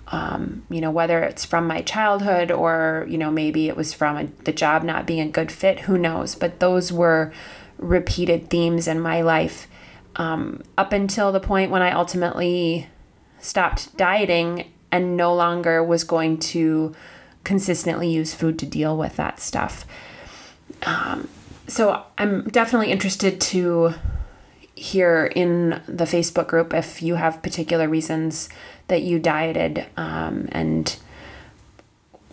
um, 0.08 0.66
you 0.70 0.82
know 0.82 0.92
whether 0.92 1.24
it's 1.24 1.46
from 1.46 1.66
my 1.66 1.82
childhood 1.82 2.51
or 2.51 3.06
you 3.10 3.18
know 3.18 3.32
maybe 3.32 3.70
it 3.70 3.78
was 3.78 3.94
from 3.94 4.18
a, 4.18 4.25
the 4.44 4.51
job 4.51 4.84
not 4.84 5.08
being 5.08 5.22
a 5.22 5.32
good 5.32 5.51
fit 5.51 5.82
who 5.82 5.98
knows? 5.98 6.36
But 6.36 6.60
those 6.60 6.92
were 6.92 7.32
repeated 7.78 8.50
themes 8.50 8.88
in 8.88 9.00
my 9.00 9.22
life 9.22 9.68
um, 10.18 10.62
up 10.78 10.92
until 10.92 11.32
the 11.32 11.40
point 11.40 11.72
when 11.72 11.82
I 11.82 11.92
ultimately 11.92 12.88
stopped 13.41 13.95
dieting 13.98 14.71
and 14.91 15.17
no 15.17 15.33
longer 15.33 15.83
was 15.83 16.03
going 16.03 16.38
to 16.38 16.95
consistently 17.43 18.10
use 18.10 18.33
food 18.33 18.60
to 18.60 18.65
deal 18.65 18.95
with 18.98 19.15
that 19.15 19.39
stuff. 19.39 19.86
Um, 20.83 21.27
so 21.67 22.03
I'm 22.17 22.43
definitely 22.50 22.91
interested 22.91 23.39
to 23.41 23.93
hear 24.75 25.25
in 25.36 25.81
the 25.88 26.05
Facebook 26.05 26.48
group 26.48 26.74
if 26.74 27.01
you 27.01 27.15
have 27.15 27.41
particular 27.43 27.88
reasons 27.88 28.50
that 28.88 29.03
you 29.03 29.19
dieted 29.19 29.86
um, 29.95 30.50
and 30.51 30.98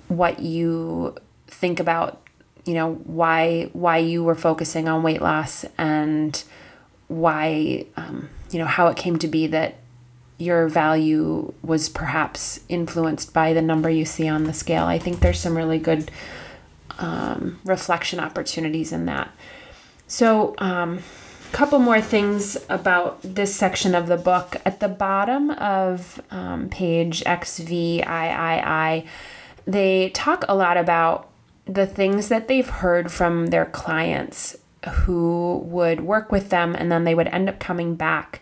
what 0.08 0.40
you 0.40 1.14
think 1.46 1.78
about 1.78 2.22
you 2.64 2.74
know 2.74 2.94
why 3.04 3.70
why 3.72 3.98
you 3.98 4.22
were 4.22 4.34
focusing 4.34 4.88
on 4.88 5.02
weight 5.02 5.22
loss 5.22 5.64
and 5.76 6.44
why 7.08 7.84
um, 7.96 8.28
you 8.50 8.58
know 8.58 8.66
how 8.66 8.88
it 8.88 8.96
came 8.96 9.18
to 9.18 9.28
be 9.28 9.46
that 9.46 9.76
your 10.38 10.68
value 10.68 11.52
was 11.62 11.88
perhaps 11.88 12.60
influenced 12.68 13.32
by 13.32 13.52
the 13.52 13.62
number 13.62 13.90
you 13.90 14.04
see 14.04 14.28
on 14.28 14.44
the 14.44 14.52
scale. 14.52 14.84
I 14.84 14.98
think 14.98 15.20
there's 15.20 15.40
some 15.40 15.56
really 15.56 15.78
good 15.78 16.10
um, 16.98 17.58
reflection 17.64 18.20
opportunities 18.20 18.92
in 18.92 19.06
that. 19.06 19.30
So, 20.06 20.54
a 20.58 20.64
um, 20.64 21.02
couple 21.52 21.78
more 21.78 22.00
things 22.00 22.56
about 22.68 23.20
this 23.22 23.54
section 23.54 23.94
of 23.94 24.06
the 24.06 24.16
book. 24.16 24.56
At 24.64 24.80
the 24.80 24.88
bottom 24.88 25.50
of 25.50 26.20
um, 26.30 26.68
page 26.68 27.22
XVIII, 27.24 29.04
they 29.66 30.10
talk 30.10 30.44
a 30.48 30.54
lot 30.54 30.76
about 30.76 31.28
the 31.66 31.86
things 31.86 32.28
that 32.28 32.48
they've 32.48 32.68
heard 32.68 33.12
from 33.12 33.46
their 33.46 33.66
clients 33.66 34.56
who 34.90 35.62
would 35.64 36.00
work 36.00 36.32
with 36.32 36.50
them 36.50 36.74
and 36.74 36.90
then 36.90 37.04
they 37.04 37.14
would 37.14 37.28
end 37.28 37.48
up 37.48 37.58
coming 37.58 37.94
back 37.94 38.40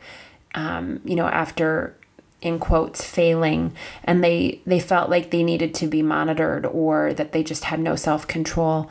um, 0.57 1.01
you 1.05 1.15
know 1.15 1.27
after 1.29 1.97
in 2.43 2.59
quotes 2.59 3.05
failing 3.05 3.73
and 4.05 4.23
they 4.23 4.61
they 4.67 4.79
felt 4.79 5.09
like 5.09 5.31
they 5.31 5.43
needed 5.43 5.75
to 5.75 5.87
be 5.87 6.03
monitored 6.03 6.67
or 6.67 7.15
that 7.15 7.33
they 7.33 7.43
just 7.43 7.65
had 7.65 7.81
no 7.81 7.97
self-control. 7.97 8.91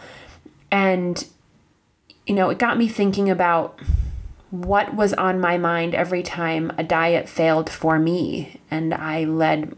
And 0.71 1.25
you 2.25 2.33
know 2.33 2.49
it 2.49 2.57
got 2.57 2.77
me 2.77 2.87
thinking 2.87 3.29
about 3.29 3.79
what 4.51 4.95
was 4.95 5.13
on 5.13 5.39
my 5.39 5.57
mind 5.57 5.93
every 5.93 6.23
time 6.23 6.71
a 6.77 6.83
diet 6.83 7.27
failed 7.27 7.69
for 7.69 7.99
me 7.99 8.61
and 8.71 8.93
i 8.93 9.23
led 9.23 9.75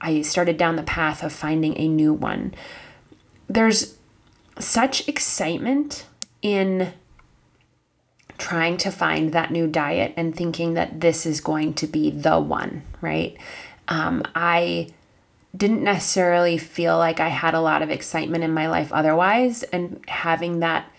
i 0.00 0.20
started 0.22 0.56
down 0.56 0.76
the 0.76 0.82
path 0.82 1.22
of 1.22 1.32
finding 1.32 1.76
a 1.78 1.86
new 1.88 2.12
one. 2.12 2.54
There's 3.48 3.96
such 4.58 5.08
excitement 5.08 6.06
in 6.42 6.92
trying 8.40 8.76
to 8.78 8.90
find 8.90 9.32
that 9.32 9.50
new 9.50 9.66
diet 9.66 10.12
and 10.16 10.34
thinking 10.34 10.74
that 10.74 11.00
this 11.00 11.24
is 11.26 11.40
going 11.40 11.74
to 11.74 11.86
be 11.86 12.10
the 12.10 12.40
one, 12.40 12.82
right? 13.00 13.36
Um, 13.88 14.22
I 14.34 14.88
didn't 15.56 15.82
necessarily 15.82 16.58
feel 16.58 16.96
like 16.96 17.20
I 17.20 17.28
had 17.28 17.54
a 17.54 17.60
lot 17.60 17.82
of 17.82 17.90
excitement 17.90 18.44
in 18.44 18.52
my 18.52 18.68
life 18.68 18.92
otherwise, 18.92 19.62
and 19.64 20.00
having 20.08 20.60
that 20.60 20.90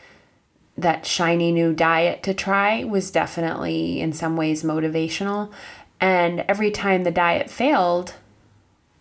that 0.77 1.05
shiny 1.05 1.51
new 1.51 1.73
diet 1.73 2.23
to 2.23 2.33
try 2.33 2.83
was 2.83 3.11
definitely 3.11 3.99
in 3.99 4.13
some 4.13 4.37
ways 4.37 4.63
motivational. 4.63 5.51
And 5.99 6.39
every 6.47 6.71
time 6.71 7.03
the 7.03 7.11
diet 7.11 7.49
failed, 7.49 8.15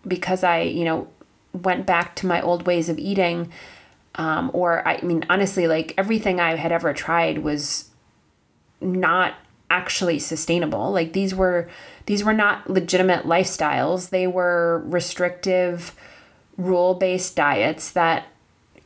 because 0.07 0.43
I, 0.45 0.63
you 0.63 0.85
know, 0.85 1.09
went 1.53 1.87
back 1.87 2.17
to 2.17 2.27
my 2.27 2.43
old 2.43 2.67
ways 2.67 2.89
of 2.89 2.99
eating 2.99 3.51
um, 4.17 4.51
or 4.53 4.87
I 4.87 5.01
mean 5.03 5.25
honestly 5.31 5.67
like 5.67 5.95
everything 5.97 6.41
I 6.41 6.57
had 6.57 6.73
ever 6.73 6.93
tried 6.93 7.39
was 7.39 7.90
not 8.81 9.35
actually 9.71 10.19
sustainable. 10.19 10.91
Like 10.91 11.13
these 11.13 11.35
were 11.35 11.69
these 12.07 12.25
were 12.25 12.33
not 12.33 12.69
legitimate 12.69 13.25
lifestyles. 13.25 14.11
They 14.11 14.27
were 14.27 14.83
restrictive 14.87 15.95
rule-based 16.57 17.37
diets 17.37 17.91
that 17.91 18.27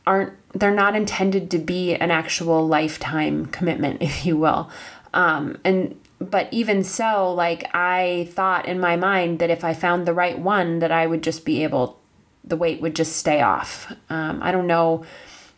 aren't 0.07 0.33
they're 0.53 0.71
not 0.71 0.95
intended 0.95 1.49
to 1.51 1.57
be 1.57 1.95
an 1.95 2.11
actual 2.11 2.67
lifetime 2.67 3.47
commitment 3.47 4.01
if 4.01 4.25
you 4.25 4.37
will. 4.37 4.69
Um, 5.13 5.57
and 5.63 5.99
but 6.17 6.47
even 6.51 6.81
so 6.81 7.33
like 7.33 7.69
i 7.75 8.29
thought 8.31 8.65
in 8.65 8.79
my 8.79 8.95
mind 8.95 9.39
that 9.39 9.49
if 9.49 9.65
i 9.65 9.73
found 9.73 10.05
the 10.05 10.13
right 10.13 10.39
one 10.39 10.79
that 10.79 10.89
i 10.89 11.05
would 11.05 11.21
just 11.21 11.43
be 11.43 11.61
able 11.61 11.99
the 12.45 12.55
weight 12.55 12.81
would 12.81 12.95
just 12.95 13.15
stay 13.15 13.41
off. 13.41 13.91
Um, 14.09 14.41
I 14.41 14.51
don't 14.51 14.67
know 14.67 15.03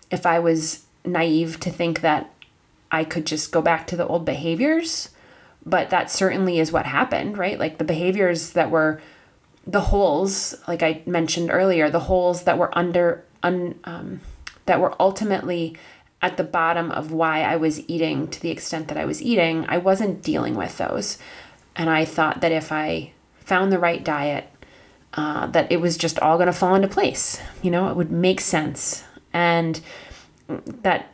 if 0.10 0.26
I 0.26 0.40
was 0.40 0.86
naive 1.06 1.60
to 1.62 1.70
think 1.70 2.02
that 2.02 2.34
I 2.92 3.04
could 3.04 3.26
just 3.26 3.52
go 3.52 3.62
back 3.62 3.88
to 3.88 3.96
the 3.96 4.08
old 4.08 4.26
behaviors, 4.26 5.10
but 5.66 5.90
that 5.90 6.10
certainly 6.10 6.60
is 6.60 6.72
what 6.72 6.86
happened, 6.86 7.38
right? 7.38 7.60
Like 7.60 7.78
the 7.78 7.84
behaviors 7.84 8.52
that 8.52 8.72
were 8.72 9.02
the 9.66 9.82
holes, 9.82 10.56
like 10.68 10.82
I 10.82 11.02
mentioned 11.06 11.50
earlier, 11.52 11.90
the 11.90 12.02
holes 12.02 12.44
that 12.44 12.58
were 12.58 12.76
under, 12.78 13.26
un, 13.44 13.76
um, 13.84 14.22
that 14.66 14.80
were 14.80 14.96
ultimately 15.00 15.76
at 16.22 16.38
the 16.38 16.44
bottom 16.44 16.92
of 16.92 17.12
why 17.12 17.42
I 17.42 17.58
was 17.58 17.88
eating 17.90 18.28
to 18.30 18.42
the 18.42 18.50
extent 18.50 18.88
that 18.88 18.98
I 18.98 19.06
was 19.06 19.22
eating, 19.22 19.66
I 19.68 19.78
wasn't 19.78 20.24
dealing 20.24 20.56
with 20.56 20.78
those. 20.78 21.18
And 21.76 21.90
I 21.90 22.06
thought 22.06 22.42
that 22.42 22.52
if 22.52 22.72
I 22.72 23.12
found 23.40 23.72
the 23.72 23.80
right 23.80 24.04
diet, 24.04 24.50
uh, 25.14 25.48
that 25.48 25.72
it 25.72 25.82
was 25.82 25.98
just 25.98 26.20
all 26.20 26.38
going 26.38 26.48
to 26.48 26.54
fall 26.54 26.76
into 26.76 26.88
place. 26.88 27.40
You 27.62 27.72
know, 27.72 27.90
it 27.90 27.96
would 27.96 28.12
make 28.12 28.42
sense. 28.42 29.04
And 29.32 29.80
that 30.48 31.12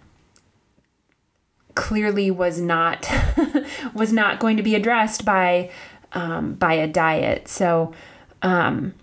clearly 1.75 2.31
was 2.31 2.59
not 2.59 3.09
was 3.93 4.13
not 4.13 4.39
going 4.39 4.57
to 4.57 4.63
be 4.63 4.75
addressed 4.75 5.25
by 5.25 5.69
um, 6.13 6.53
by 6.55 6.73
a 6.73 6.87
diet. 6.87 7.47
So, 7.47 7.93
um, 8.41 8.93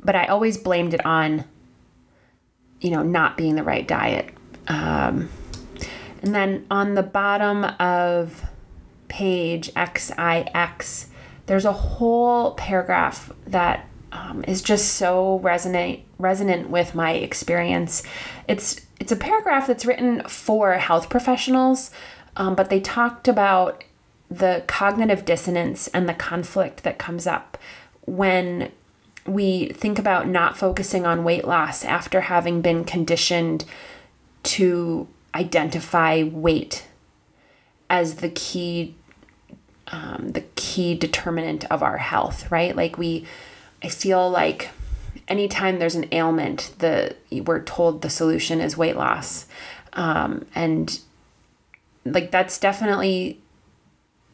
but 0.00 0.16
I 0.16 0.26
always 0.26 0.56
blamed 0.58 0.94
it 0.94 1.04
on 1.04 1.44
you 2.80 2.90
know 2.90 3.02
not 3.02 3.36
being 3.36 3.56
the 3.56 3.62
right 3.62 3.86
diet. 3.86 4.30
Um, 4.68 5.28
and 6.22 6.34
then 6.34 6.66
on 6.70 6.94
the 6.94 7.02
bottom 7.02 7.64
of 7.80 8.44
page 9.08 9.70
XIX, 9.74 11.06
there's 11.46 11.64
a 11.64 11.72
whole 11.72 12.52
paragraph 12.54 13.32
that 13.46 13.88
um, 14.12 14.44
is 14.46 14.62
just 14.62 14.94
so 14.94 15.40
resonate 15.42 16.02
resonant 16.18 16.70
with 16.70 16.94
my 16.94 17.12
experience. 17.12 18.02
It's 18.46 18.80
it's 19.02 19.10
a 19.10 19.16
paragraph 19.16 19.66
that's 19.66 19.84
written 19.84 20.22
for 20.28 20.74
health 20.74 21.10
professionals, 21.10 21.90
um, 22.36 22.54
but 22.54 22.70
they 22.70 22.78
talked 22.78 23.26
about 23.26 23.82
the 24.30 24.62
cognitive 24.68 25.24
dissonance 25.24 25.88
and 25.88 26.08
the 26.08 26.14
conflict 26.14 26.84
that 26.84 27.00
comes 27.00 27.26
up 27.26 27.58
when 28.06 28.70
we 29.26 29.70
think 29.70 29.98
about 29.98 30.28
not 30.28 30.56
focusing 30.56 31.04
on 31.04 31.24
weight 31.24 31.44
loss 31.44 31.84
after 31.84 32.20
having 32.20 32.62
been 32.62 32.84
conditioned 32.84 33.64
to 34.44 35.08
identify 35.34 36.22
weight 36.22 36.86
as 37.90 38.16
the 38.16 38.30
key 38.30 38.94
um, 39.88 40.28
the 40.28 40.42
key 40.54 40.94
determinant 40.94 41.64
of 41.72 41.82
our 41.82 41.98
health 41.98 42.52
right? 42.52 42.76
Like 42.76 42.96
we 42.96 43.26
i 43.82 43.88
feel 43.88 44.30
like 44.30 44.70
anytime 45.28 45.78
there's 45.78 45.94
an 45.94 46.06
ailment, 46.12 46.72
the 46.78 47.16
we're 47.30 47.62
told 47.62 48.02
the 48.02 48.10
solution 48.10 48.60
is 48.60 48.76
weight 48.76 48.96
loss, 48.96 49.46
um, 49.94 50.46
and 50.54 51.00
like 52.04 52.30
that's 52.30 52.58
definitely 52.58 53.40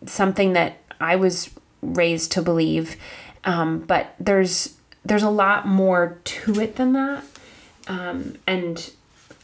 something 0.06 0.52
that 0.54 0.78
I 1.00 1.16
was 1.16 1.50
raised 1.82 2.32
to 2.32 2.42
believe. 2.42 2.96
Um, 3.44 3.80
but 3.80 4.14
there's 4.18 4.76
there's 5.04 5.22
a 5.22 5.30
lot 5.30 5.66
more 5.66 6.18
to 6.24 6.60
it 6.60 6.76
than 6.76 6.92
that, 6.92 7.24
um, 7.86 8.36
and 8.46 8.90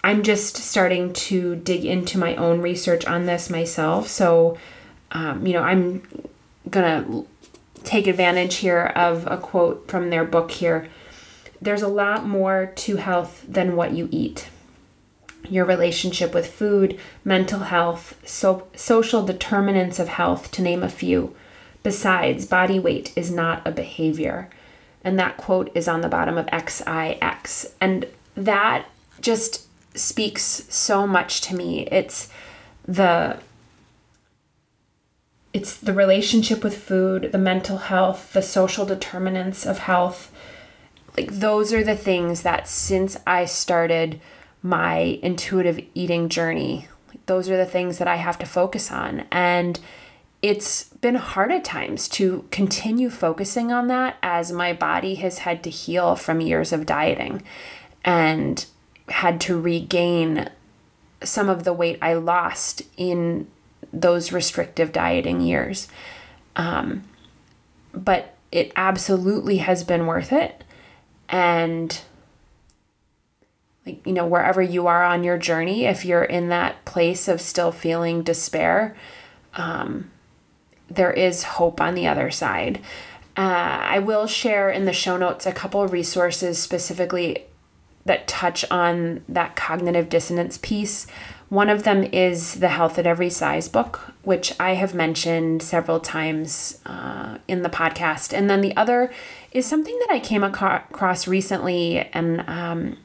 I'm 0.02 0.22
just 0.22 0.56
starting 0.56 1.12
to 1.14 1.56
dig 1.56 1.84
into 1.84 2.18
my 2.18 2.36
own 2.36 2.60
research 2.60 3.06
on 3.06 3.26
this 3.26 3.48
myself. 3.48 4.08
So, 4.08 4.58
um, 5.12 5.46
you 5.46 5.52
know, 5.52 5.62
I'm 5.62 6.02
gonna 6.68 7.24
take 7.84 8.06
advantage 8.06 8.56
here 8.56 8.92
of 8.96 9.26
a 9.26 9.36
quote 9.36 9.88
from 9.88 10.10
their 10.10 10.24
book 10.24 10.50
here 10.50 10.88
there's 11.60 11.82
a 11.82 11.88
lot 11.88 12.26
more 12.26 12.72
to 12.74 12.96
health 12.96 13.44
than 13.48 13.76
what 13.76 13.92
you 13.92 14.08
eat. 14.10 14.48
Your 15.48 15.64
relationship 15.64 16.32
with 16.34 16.52
food, 16.52 16.98
mental 17.24 17.60
health, 17.60 18.18
so, 18.24 18.66
social 18.74 19.24
determinants 19.24 19.98
of 19.98 20.08
health, 20.08 20.50
to 20.52 20.62
name 20.62 20.82
a 20.82 20.88
few. 20.88 21.34
Besides, 21.82 22.46
body 22.46 22.78
weight 22.78 23.12
is 23.14 23.30
not 23.30 23.66
a 23.66 23.70
behavior. 23.70 24.48
And 25.02 25.18
that 25.18 25.36
quote 25.36 25.70
is 25.74 25.86
on 25.86 26.00
the 26.00 26.08
bottom 26.08 26.38
of 26.38 26.48
XIX. 26.48 27.74
And 27.80 28.06
that 28.34 28.86
just 29.20 29.66
speaks 29.96 30.64
so 30.68 31.06
much 31.06 31.40
to 31.42 31.54
me. 31.54 31.86
It's 31.90 32.28
the 32.86 33.38
it's 35.52 35.76
the 35.76 35.94
relationship 35.94 36.64
with 36.64 36.76
food, 36.76 37.30
the 37.30 37.38
mental 37.38 37.78
health, 37.78 38.32
the 38.32 38.42
social 38.42 38.84
determinants 38.84 39.64
of 39.64 39.78
health, 39.78 40.32
like 41.16 41.30
those 41.30 41.72
are 41.72 41.84
the 41.84 41.96
things 41.96 42.42
that 42.42 42.68
since 42.68 43.16
I 43.26 43.44
started 43.44 44.20
my 44.62 45.18
intuitive 45.22 45.80
eating 45.94 46.28
journey, 46.28 46.88
like 47.08 47.24
those 47.26 47.48
are 47.48 47.56
the 47.56 47.66
things 47.66 47.98
that 47.98 48.08
I 48.08 48.16
have 48.16 48.38
to 48.38 48.46
focus 48.46 48.90
on. 48.90 49.26
And 49.30 49.78
it's 50.42 50.84
been 50.84 51.14
hard 51.14 51.52
at 51.52 51.64
times 51.64 52.08
to 52.08 52.46
continue 52.50 53.10
focusing 53.10 53.72
on 53.72 53.86
that 53.88 54.16
as 54.22 54.52
my 54.52 54.72
body 54.72 55.14
has 55.16 55.38
had 55.38 55.62
to 55.64 55.70
heal 55.70 56.16
from 56.16 56.40
years 56.40 56.72
of 56.72 56.86
dieting 56.86 57.42
and 58.04 58.66
had 59.08 59.40
to 59.42 59.60
regain 59.60 60.50
some 61.22 61.48
of 61.48 61.64
the 61.64 61.72
weight 61.72 61.98
I 62.02 62.14
lost 62.14 62.82
in 62.96 63.46
those 63.92 64.32
restrictive 64.32 64.92
dieting 64.92 65.40
years. 65.40 65.88
Um, 66.56 67.04
but 67.92 68.34
it 68.50 68.72
absolutely 68.76 69.58
has 69.58 69.84
been 69.84 70.06
worth 70.06 70.32
it 70.32 70.63
and 71.34 72.02
like 73.84 74.06
you 74.06 74.12
know 74.12 74.24
wherever 74.24 74.62
you 74.62 74.86
are 74.86 75.02
on 75.02 75.24
your 75.24 75.36
journey 75.36 75.84
if 75.84 76.04
you're 76.04 76.22
in 76.22 76.48
that 76.48 76.84
place 76.84 77.26
of 77.26 77.40
still 77.40 77.72
feeling 77.72 78.22
despair 78.22 78.96
um, 79.54 80.12
there 80.88 81.12
is 81.12 81.42
hope 81.42 81.80
on 81.80 81.96
the 81.96 82.06
other 82.06 82.30
side 82.30 82.78
uh, 83.36 83.40
i 83.82 83.98
will 83.98 84.28
share 84.28 84.70
in 84.70 84.84
the 84.84 84.92
show 84.92 85.16
notes 85.16 85.44
a 85.44 85.52
couple 85.52 85.84
resources 85.88 86.56
specifically 86.56 87.44
that 88.04 88.28
touch 88.28 88.64
on 88.70 89.24
that 89.28 89.56
cognitive 89.56 90.08
dissonance 90.08 90.56
piece 90.58 91.08
one 91.54 91.70
of 91.70 91.84
them 91.84 92.02
is 92.02 92.56
the 92.56 92.68
Health 92.68 92.98
at 92.98 93.06
Every 93.06 93.30
Size 93.30 93.68
book, 93.68 94.00
which 94.22 94.58
I 94.58 94.74
have 94.74 94.92
mentioned 94.92 95.62
several 95.62 96.00
times 96.00 96.80
uh, 96.84 97.38
in 97.46 97.62
the 97.62 97.68
podcast. 97.68 98.36
And 98.36 98.50
then 98.50 98.60
the 98.60 98.76
other 98.76 99.12
is 99.54 99.64
something 99.64 99.96
that 100.00 100.10
I 100.10 100.18
came 100.18 100.42
across 100.42 101.26
recently 101.26 101.98
and 102.12 102.40
um, 102.48 102.98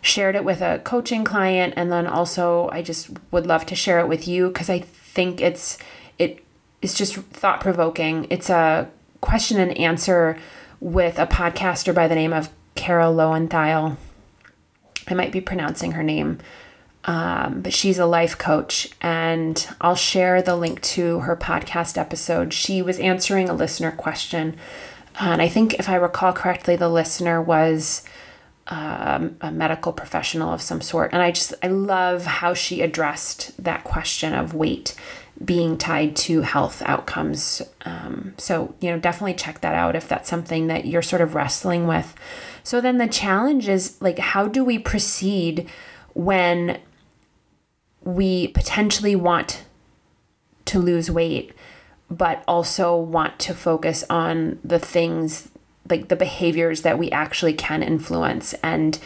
shared 0.00 0.34
it 0.34 0.44
with 0.44 0.62
a 0.62 0.80
coaching 0.80 1.22
client. 1.22 1.74
And 1.76 1.92
then 1.92 2.06
also, 2.06 2.68
I 2.72 2.82
just 2.82 3.10
would 3.30 3.46
love 3.46 3.66
to 3.66 3.74
share 3.74 4.00
it 4.00 4.08
with 4.08 4.26
you 4.26 4.48
because 4.48 4.70
I 4.70 4.80
think 4.80 5.40
it's 5.40 5.78
it 6.18 6.42
is 6.82 6.94
just 6.94 7.16
thought 7.16 7.60
provoking. 7.60 8.26
It's 8.30 8.50
a 8.50 8.90
question 9.20 9.60
and 9.60 9.76
answer 9.76 10.38
with 10.80 11.18
a 11.18 11.26
podcaster 11.26 11.94
by 11.94 12.08
the 12.08 12.14
name 12.14 12.32
of 12.32 12.48
Carol 12.74 13.12
Lowenthal. 13.12 13.98
I 15.08 15.14
might 15.14 15.30
be 15.30 15.40
pronouncing 15.40 15.92
her 15.92 16.02
name 16.02 16.38
um, 17.06 17.60
but 17.60 17.72
she's 17.72 17.98
a 17.98 18.06
life 18.06 18.36
coach, 18.36 18.88
and 19.00 19.66
I'll 19.80 19.94
share 19.94 20.42
the 20.42 20.56
link 20.56 20.80
to 20.82 21.20
her 21.20 21.36
podcast 21.36 21.96
episode. 21.96 22.52
She 22.52 22.82
was 22.82 22.98
answering 22.98 23.48
a 23.48 23.54
listener 23.54 23.92
question, 23.92 24.56
and 25.18 25.42
I 25.42 25.48
think 25.48 25.74
if 25.74 25.88
I 25.88 25.96
recall 25.96 26.32
correctly, 26.32 26.76
the 26.76 26.88
listener 26.88 27.40
was 27.40 28.04
um, 28.68 29.36
a 29.40 29.50
medical 29.50 29.92
professional 29.92 30.52
of 30.52 30.60
some 30.60 30.80
sort. 30.80 31.12
And 31.12 31.22
I 31.22 31.30
just, 31.30 31.54
I 31.62 31.68
love 31.68 32.24
how 32.24 32.54
she 32.54 32.82
addressed 32.82 33.62
that 33.62 33.84
question 33.84 34.34
of 34.34 34.54
weight 34.54 34.94
being 35.44 35.76
tied 35.76 36.16
to 36.16 36.42
health 36.42 36.82
outcomes. 36.86 37.62
Um, 37.84 38.34
so, 38.38 38.74
you 38.80 38.90
know, 38.90 38.98
definitely 38.98 39.34
check 39.34 39.60
that 39.60 39.74
out 39.74 39.94
if 39.94 40.08
that's 40.08 40.28
something 40.28 40.66
that 40.66 40.86
you're 40.86 41.02
sort 41.02 41.22
of 41.22 41.34
wrestling 41.34 41.86
with. 41.86 42.14
So 42.62 42.80
then 42.80 42.98
the 42.98 43.06
challenge 43.06 43.68
is 43.68 44.00
like, 44.00 44.18
how 44.18 44.48
do 44.48 44.64
we 44.64 44.78
proceed 44.78 45.68
when 46.14 46.80
we 48.02 48.48
potentially 48.48 49.14
want 49.14 49.64
to 50.64 50.78
lose 50.78 51.10
weight, 51.10 51.52
but 52.10 52.44
also 52.46 52.96
want 52.96 53.38
to 53.40 53.54
focus 53.54 54.04
on 54.08 54.58
the 54.64 54.78
things 54.78 55.48
like 55.88 56.08
the 56.08 56.16
behaviors 56.16 56.82
that 56.82 56.98
we 56.98 57.10
actually 57.10 57.52
can 57.52 57.82
influence. 57.82 58.54
And 58.62 58.98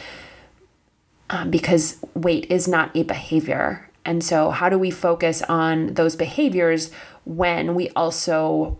um, 1.29 1.51
because 1.51 1.99
weight 2.15 2.47
is 2.51 2.67
not 2.67 2.95
a 2.97 3.03
behavior. 3.05 3.89
And 4.05 4.25
so, 4.25 4.51
how 4.51 4.69
do 4.69 4.79
we 4.79 4.91
focus 4.91 5.43
on 5.43 5.95
those 5.95 6.17
behaviors 6.17 6.91
when 7.25 7.75
we 7.75 7.91
also 7.91 8.79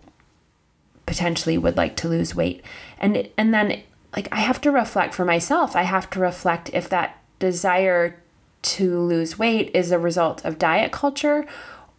potentially 1.05 1.57
would 1.57 1.77
like 1.77 1.95
to 1.97 2.09
lose 2.09 2.35
weight? 2.35 2.63
And 2.99 3.29
and 3.37 3.53
then 3.53 3.83
like 4.15 4.27
I 4.31 4.41
have 4.41 4.59
to 4.61 4.71
reflect 4.71 5.13
for 5.13 5.25
myself. 5.25 5.75
I 5.75 5.83
have 5.83 6.09
to 6.11 6.19
reflect 6.19 6.69
if 6.73 6.89
that 6.89 7.21
desire 7.39 8.21
to 8.61 8.99
lose 8.99 9.39
weight 9.39 9.71
is 9.73 9.91
a 9.91 9.97
result 9.97 10.43
of 10.45 10.59
diet 10.59 10.91
culture 10.91 11.45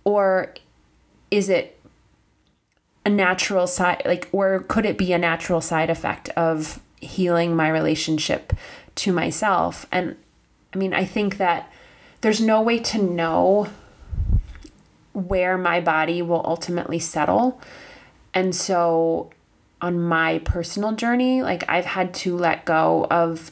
or 0.04 0.54
is 1.30 1.48
it 1.48 1.78
a 3.04 3.10
natural 3.10 3.66
side 3.66 4.02
like 4.04 4.28
or 4.32 4.60
could 4.60 4.86
it 4.86 4.96
be 4.96 5.12
a 5.12 5.18
natural 5.18 5.60
side 5.60 5.90
effect 5.90 6.28
of 6.30 6.80
healing 7.00 7.56
my 7.56 7.68
relationship 7.68 8.52
to 8.94 9.12
myself 9.12 9.86
and 9.90 10.16
i 10.72 10.76
mean 10.76 10.94
i 10.94 11.04
think 11.04 11.36
that 11.36 11.70
there's 12.22 12.40
no 12.40 12.62
way 12.62 12.78
to 12.78 13.02
know 13.02 13.68
where 15.12 15.58
my 15.58 15.80
body 15.80 16.22
will 16.22 16.42
ultimately 16.44 16.98
settle. 16.98 17.60
And 18.32 18.54
so 18.54 19.30
on 19.80 20.00
my 20.00 20.38
personal 20.38 20.92
journey, 20.92 21.42
like 21.42 21.68
I've 21.68 21.84
had 21.84 22.14
to 22.14 22.36
let 22.36 22.64
go 22.64 23.06
of 23.10 23.50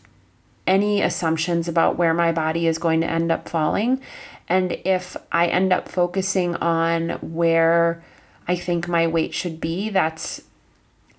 any 0.66 1.02
assumptions 1.02 1.68
about 1.68 1.96
where 1.96 2.14
my 2.14 2.32
body 2.32 2.66
is 2.66 2.78
going 2.78 3.00
to 3.00 3.10
end 3.10 3.30
up 3.32 3.48
falling. 3.48 4.00
And 4.48 4.78
if 4.84 5.16
I 5.30 5.48
end 5.48 5.72
up 5.72 5.88
focusing 5.88 6.56
on 6.56 7.10
where 7.20 8.02
I 8.50 8.56
think 8.56 8.88
my 8.88 9.06
weight 9.06 9.32
should 9.32 9.60
be, 9.60 9.90
that's 9.90 10.42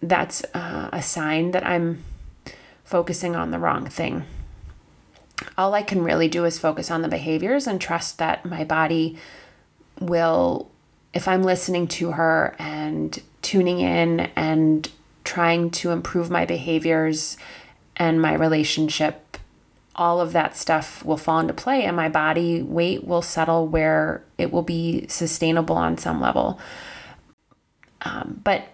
that's 0.03 0.43
uh, 0.53 0.89
a 0.91 1.01
sign 1.01 1.51
that 1.51 1.65
I'm 1.65 2.03
focusing 2.83 3.37
on 3.37 3.51
the 3.51 3.57
wrong 3.57 3.85
thing. 3.85 4.25
All 5.57 5.73
I 5.73 5.81
can 5.81 6.03
really 6.03 6.27
do 6.27 6.43
is 6.43 6.59
focus 6.59 6.91
on 6.91 7.03
the 7.03 7.07
behaviors 7.07 7.67
and 7.67 7.79
trust 7.79 8.17
that 8.17 8.45
my 8.45 8.65
body 8.65 9.17
will, 9.97 10.69
if 11.13 11.25
I'm 11.25 11.41
listening 11.43 11.87
to 11.99 12.11
her 12.11 12.53
and 12.59 13.17
tuning 13.41 13.79
in 13.79 14.19
and 14.35 14.91
trying 15.23 15.71
to 15.71 15.91
improve 15.91 16.29
my 16.29 16.43
behaviors 16.43 17.37
and 17.95 18.21
my 18.21 18.33
relationship, 18.33 19.37
all 19.95 20.19
of 20.19 20.33
that 20.33 20.57
stuff 20.57 21.05
will 21.05 21.15
fall 21.15 21.39
into 21.39 21.53
play 21.53 21.85
and 21.85 21.95
my 21.95 22.09
body 22.09 22.61
weight 22.61 23.07
will 23.07 23.21
settle 23.21 23.67
where 23.67 24.21
it 24.37 24.51
will 24.51 24.63
be 24.63 25.07
sustainable 25.07 25.77
on 25.77 25.97
some 25.97 26.19
level. 26.19 26.59
Um, 28.01 28.41
but 28.43 28.69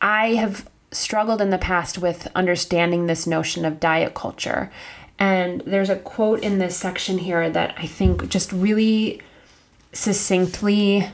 I 0.00 0.34
have 0.34 0.68
struggled 0.90 1.40
in 1.40 1.50
the 1.50 1.58
past 1.58 1.98
with 1.98 2.28
understanding 2.34 3.06
this 3.06 3.26
notion 3.26 3.64
of 3.64 3.80
diet 3.80 4.14
culture. 4.14 4.70
And 5.18 5.62
there's 5.62 5.90
a 5.90 5.96
quote 5.96 6.42
in 6.42 6.58
this 6.58 6.76
section 6.76 7.18
here 7.18 7.50
that 7.50 7.74
I 7.76 7.86
think 7.86 8.28
just 8.28 8.52
really 8.52 9.20
succinctly 9.92 11.10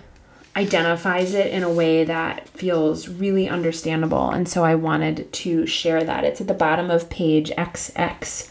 identifies 0.57 1.35
it 1.35 1.49
in 1.53 1.62
a 1.62 1.70
way 1.70 2.05
that 2.05 2.49
feels 2.51 3.09
really 3.09 3.49
understandable. 3.49 4.31
And 4.31 4.49
so 4.49 4.64
I 4.64 4.75
wanted 4.75 5.33
to 5.33 5.66
share 5.66 6.05
that. 6.05 6.25
It's 6.25 6.40
at 6.40 6.47
the 6.47 6.55
bottom 6.55 6.90
of 6.90 7.11
page 7.11 7.51
XX. 7.51 8.49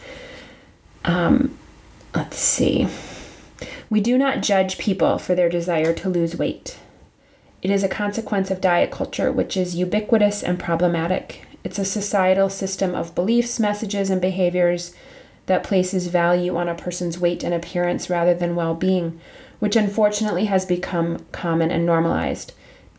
Um, 1.05 1.57
let's 2.13 2.37
see. 2.37 2.87
We 3.89 4.01
do 4.01 4.17
not 4.17 4.41
judge 4.41 4.77
people 4.77 5.17
for 5.17 5.35
their 5.35 5.49
desire 5.49 5.93
to 5.93 6.09
lose 6.09 6.35
weight. 6.35 6.77
It 7.63 7.71
is 7.71 7.81
a 7.81 7.87
consequence 7.87 8.51
of 8.51 8.59
diet 8.59 8.91
culture, 8.91 9.31
which 9.31 9.55
is 9.55 9.73
ubiquitous 9.73 10.43
and 10.43 10.59
problematic. 10.59 11.45
It's 11.63 11.79
a 11.79 11.85
societal 11.85 12.49
system 12.49 12.93
of 12.93 13.15
beliefs, 13.15 13.57
messages, 13.57 14.09
and 14.09 14.19
behaviors 14.19 14.93
that 15.45 15.63
places 15.63 16.07
value 16.07 16.57
on 16.57 16.67
a 16.67 16.75
person's 16.75 17.17
weight 17.17 17.41
and 17.41 17.53
appearance 17.53 18.09
rather 18.09 18.33
than 18.33 18.57
well 18.57 18.75
being, 18.75 19.17
which 19.59 19.77
unfortunately 19.77 20.43
has 20.45 20.65
become 20.65 21.25
common 21.31 21.71
and 21.71 21.85
normalized. 21.85 22.51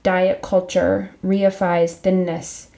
Diet 0.02 0.40
culture 0.40 1.10
reifies 1.22 1.96
thinness, 1.96 2.68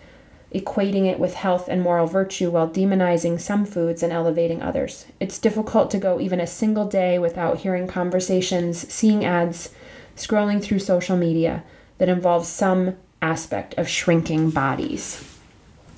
equating 0.52 1.06
it 1.06 1.20
with 1.20 1.34
health 1.34 1.68
and 1.68 1.82
moral 1.82 2.08
virtue 2.08 2.50
while 2.50 2.68
demonizing 2.68 3.38
some 3.38 3.64
foods 3.64 4.02
and 4.02 4.12
elevating 4.12 4.60
others. 4.60 5.06
It's 5.20 5.38
difficult 5.38 5.92
to 5.92 5.98
go 5.98 6.18
even 6.18 6.40
a 6.40 6.48
single 6.48 6.88
day 6.88 7.20
without 7.20 7.58
hearing 7.58 7.86
conversations, 7.86 8.92
seeing 8.92 9.24
ads, 9.24 9.70
scrolling 10.16 10.60
through 10.60 10.80
social 10.80 11.16
media 11.16 11.62
that 11.98 12.08
involves 12.08 12.48
some 12.48 12.96
aspect 13.22 13.74
of 13.74 13.88
shrinking 13.88 14.50
bodies. 14.50 15.24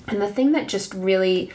And 0.07 0.21
the 0.21 0.27
thing 0.27 0.53
that 0.53 0.67
just 0.67 0.93
really 0.93 1.51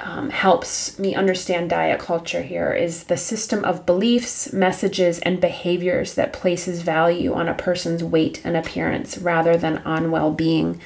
um, 0.00 0.30
helps 0.30 0.98
me 0.98 1.14
understand 1.14 1.70
diet 1.70 1.98
culture 1.98 2.42
here 2.42 2.72
is 2.72 3.04
the 3.04 3.16
system 3.16 3.64
of 3.64 3.84
beliefs, 3.84 4.52
messages, 4.52 5.18
and 5.20 5.40
behaviors 5.40 6.14
that 6.14 6.32
places 6.32 6.82
value 6.82 7.34
on 7.34 7.48
a 7.48 7.54
person's 7.54 8.04
weight 8.04 8.40
and 8.44 8.56
appearance 8.56 9.18
rather 9.18 9.56
than 9.56 9.78
on 9.78 10.10
well 10.10 10.30
being. 10.30 10.80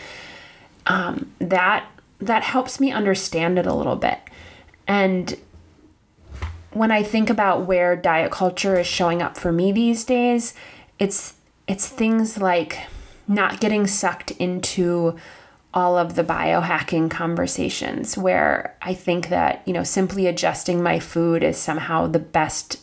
Um, 0.86 1.32
that 1.38 1.86
that 2.20 2.44
helps 2.44 2.80
me 2.80 2.92
understand 2.92 3.58
it 3.58 3.66
a 3.66 3.74
little 3.74 3.96
bit. 3.96 4.18
And 4.86 5.36
when 6.70 6.90
I 6.90 7.02
think 7.02 7.28
about 7.28 7.66
where 7.66 7.96
diet 7.96 8.30
culture 8.30 8.78
is 8.78 8.86
showing 8.86 9.20
up 9.20 9.36
for 9.36 9.52
me 9.52 9.72
these 9.72 10.04
days, 10.04 10.54
it's 10.98 11.34
it's 11.66 11.88
things 11.88 12.38
like 12.38 12.78
not 13.28 13.60
getting 13.60 13.86
sucked 13.86 14.32
into 14.32 15.16
all 15.74 15.96
of 15.96 16.16
the 16.16 16.24
biohacking 16.24 17.10
conversations 17.10 18.18
where 18.18 18.76
I 18.82 18.92
think 18.92 19.28
that, 19.28 19.62
you 19.66 19.72
know, 19.72 19.84
simply 19.84 20.26
adjusting 20.26 20.82
my 20.82 20.98
food 20.98 21.42
is 21.42 21.56
somehow 21.56 22.06
the 22.06 22.18
best 22.18 22.80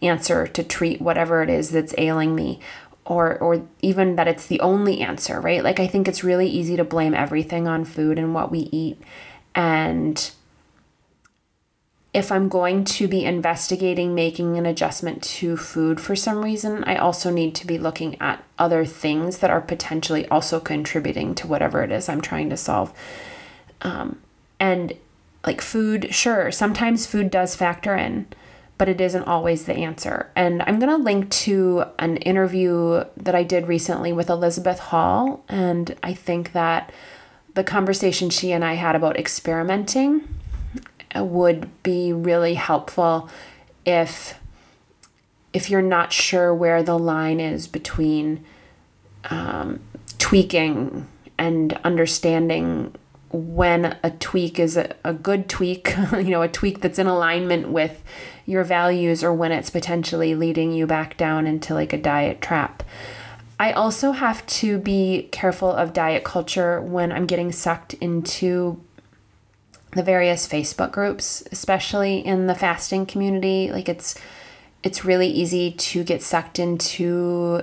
answer 0.00 0.46
to 0.46 0.62
treat 0.62 1.02
whatever 1.02 1.42
it 1.42 1.50
is 1.50 1.70
that's 1.70 1.94
ailing 1.98 2.34
me 2.34 2.58
or 3.04 3.36
or 3.38 3.66
even 3.82 4.16
that 4.16 4.28
it's 4.28 4.46
the 4.46 4.60
only 4.60 5.00
answer, 5.00 5.40
right? 5.40 5.62
Like 5.62 5.80
I 5.80 5.86
think 5.86 6.08
it's 6.08 6.24
really 6.24 6.48
easy 6.48 6.76
to 6.76 6.84
blame 6.84 7.12
everything 7.12 7.68
on 7.68 7.84
food 7.84 8.18
and 8.18 8.32
what 8.32 8.50
we 8.50 8.60
eat 8.72 9.02
and 9.54 10.30
if 12.12 12.32
I'm 12.32 12.48
going 12.48 12.84
to 12.84 13.06
be 13.06 13.24
investigating 13.24 14.14
making 14.14 14.58
an 14.58 14.66
adjustment 14.66 15.22
to 15.22 15.56
food 15.56 16.00
for 16.00 16.16
some 16.16 16.44
reason, 16.44 16.82
I 16.84 16.96
also 16.96 17.30
need 17.30 17.54
to 17.56 17.66
be 17.66 17.78
looking 17.78 18.20
at 18.20 18.42
other 18.58 18.84
things 18.84 19.38
that 19.38 19.50
are 19.50 19.60
potentially 19.60 20.26
also 20.28 20.58
contributing 20.58 21.36
to 21.36 21.46
whatever 21.46 21.82
it 21.84 21.92
is 21.92 22.08
I'm 22.08 22.20
trying 22.20 22.50
to 22.50 22.56
solve. 22.56 22.92
Um, 23.82 24.20
and 24.58 24.94
like 25.46 25.60
food, 25.60 26.12
sure, 26.12 26.50
sometimes 26.50 27.06
food 27.06 27.30
does 27.30 27.54
factor 27.54 27.94
in, 27.94 28.26
but 28.76 28.88
it 28.88 29.00
isn't 29.00 29.24
always 29.24 29.64
the 29.64 29.74
answer. 29.74 30.30
And 30.34 30.62
I'm 30.62 30.80
going 30.80 30.90
to 30.90 31.02
link 31.02 31.30
to 31.30 31.84
an 32.00 32.16
interview 32.18 33.04
that 33.16 33.36
I 33.36 33.44
did 33.44 33.68
recently 33.68 34.12
with 34.12 34.28
Elizabeth 34.28 34.80
Hall. 34.80 35.44
And 35.48 35.96
I 36.02 36.14
think 36.14 36.52
that 36.52 36.90
the 37.54 37.62
conversation 37.62 38.30
she 38.30 38.50
and 38.50 38.64
I 38.64 38.74
had 38.74 38.96
about 38.96 39.16
experimenting 39.16 40.28
would 41.16 41.82
be 41.82 42.12
really 42.12 42.54
helpful 42.54 43.28
if 43.84 44.34
if 45.52 45.68
you're 45.68 45.82
not 45.82 46.12
sure 46.12 46.54
where 46.54 46.82
the 46.82 46.98
line 46.98 47.40
is 47.40 47.66
between 47.66 48.44
um, 49.30 49.80
tweaking 50.18 51.08
and 51.38 51.72
understanding 51.82 52.94
when 53.32 53.96
a 54.02 54.10
tweak 54.10 54.58
is 54.58 54.76
a, 54.76 54.94
a 55.04 55.12
good 55.12 55.48
tweak, 55.48 55.94
you 56.12 56.30
know, 56.30 56.42
a 56.42 56.48
tweak 56.48 56.80
that's 56.80 56.98
in 56.98 57.06
alignment 57.06 57.68
with 57.68 58.02
your 58.46 58.64
values 58.64 59.22
or 59.22 59.32
when 59.32 59.52
it's 59.52 59.70
potentially 59.70 60.34
leading 60.34 60.72
you 60.72 60.86
back 60.86 61.16
down 61.16 61.46
into 61.46 61.74
like 61.74 61.92
a 61.92 61.98
diet 61.98 62.40
trap. 62.40 62.82
I 63.58 63.72
also 63.72 64.12
have 64.12 64.44
to 64.46 64.78
be 64.78 65.28
careful 65.32 65.70
of 65.70 65.92
diet 65.92 66.24
culture 66.24 66.80
when 66.80 67.12
I'm 67.12 67.26
getting 67.26 67.52
sucked 67.52 67.94
into 67.94 68.80
the 69.92 70.02
various 70.02 70.46
Facebook 70.46 70.92
groups, 70.92 71.42
especially 71.50 72.18
in 72.18 72.46
the 72.46 72.54
fasting 72.54 73.06
community. 73.06 73.70
Like 73.72 73.88
it's 73.88 74.14
it's 74.82 75.04
really 75.04 75.28
easy 75.28 75.72
to 75.72 76.04
get 76.04 76.22
sucked 76.22 76.58
into 76.58 77.62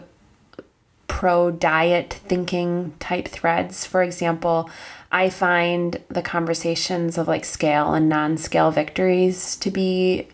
pro 1.08 1.50
diet 1.50 2.14
thinking 2.14 2.94
type 3.00 3.28
threads. 3.28 3.86
For 3.86 4.04
example, 4.04 4.70
I 5.12 5.30
find 5.30 6.02
the 6.10 6.22
conversations 6.22 7.18
of 7.18 7.28
like 7.28 7.46
scale 7.46 7.94
and 7.94 8.10
non 8.10 8.38
scale 8.38 8.72
victories 8.72 9.56
to 9.58 9.72
be 9.72 10.28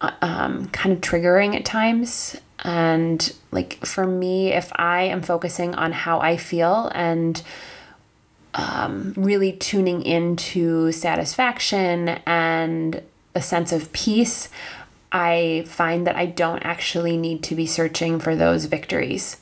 uh, 0.00 0.12
um, 0.22 0.68
kind 0.68 0.92
of 0.92 1.00
triggering 1.00 1.54
at 1.54 1.64
times. 1.64 2.40
And 2.60 3.34
like 3.50 3.84
for 3.84 4.06
me, 4.06 4.52
if 4.52 4.72
I 4.76 5.02
am 5.02 5.22
focusing 5.22 5.74
on 5.74 5.92
how 5.92 6.20
I 6.20 6.36
feel 6.36 6.90
and 6.94 7.42
um, 8.54 9.12
really 9.16 9.52
tuning 9.52 10.02
into 10.02 10.92
satisfaction 10.92 12.08
and 12.26 13.02
a 13.34 13.42
sense 13.42 13.72
of 13.72 13.92
peace, 13.92 14.48
I 15.10 15.64
find 15.66 16.06
that 16.06 16.16
I 16.16 16.26
don't 16.26 16.62
actually 16.62 17.16
need 17.16 17.42
to 17.44 17.54
be 17.54 17.66
searching 17.66 18.18
for 18.20 18.34
those 18.36 18.66
victories. 18.66 19.38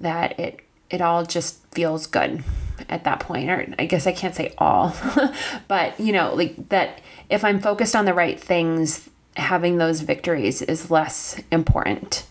That 0.00 0.38
it 0.38 0.60
it 0.90 1.00
all 1.00 1.24
just 1.24 1.64
feels 1.72 2.06
good 2.06 2.42
at 2.88 3.04
that 3.04 3.20
point. 3.20 3.50
Or 3.50 3.66
I 3.78 3.86
guess 3.86 4.06
I 4.06 4.12
can't 4.12 4.34
say 4.34 4.54
all, 4.58 4.94
but 5.68 5.98
you 6.00 6.12
know, 6.12 6.34
like 6.34 6.68
that 6.70 7.00
if 7.30 7.44
I'm 7.44 7.60
focused 7.60 7.94
on 7.94 8.04
the 8.04 8.14
right 8.14 8.40
things, 8.40 9.08
having 9.36 9.78
those 9.78 10.00
victories 10.00 10.62
is 10.62 10.90
less 10.90 11.40
important. 11.50 12.26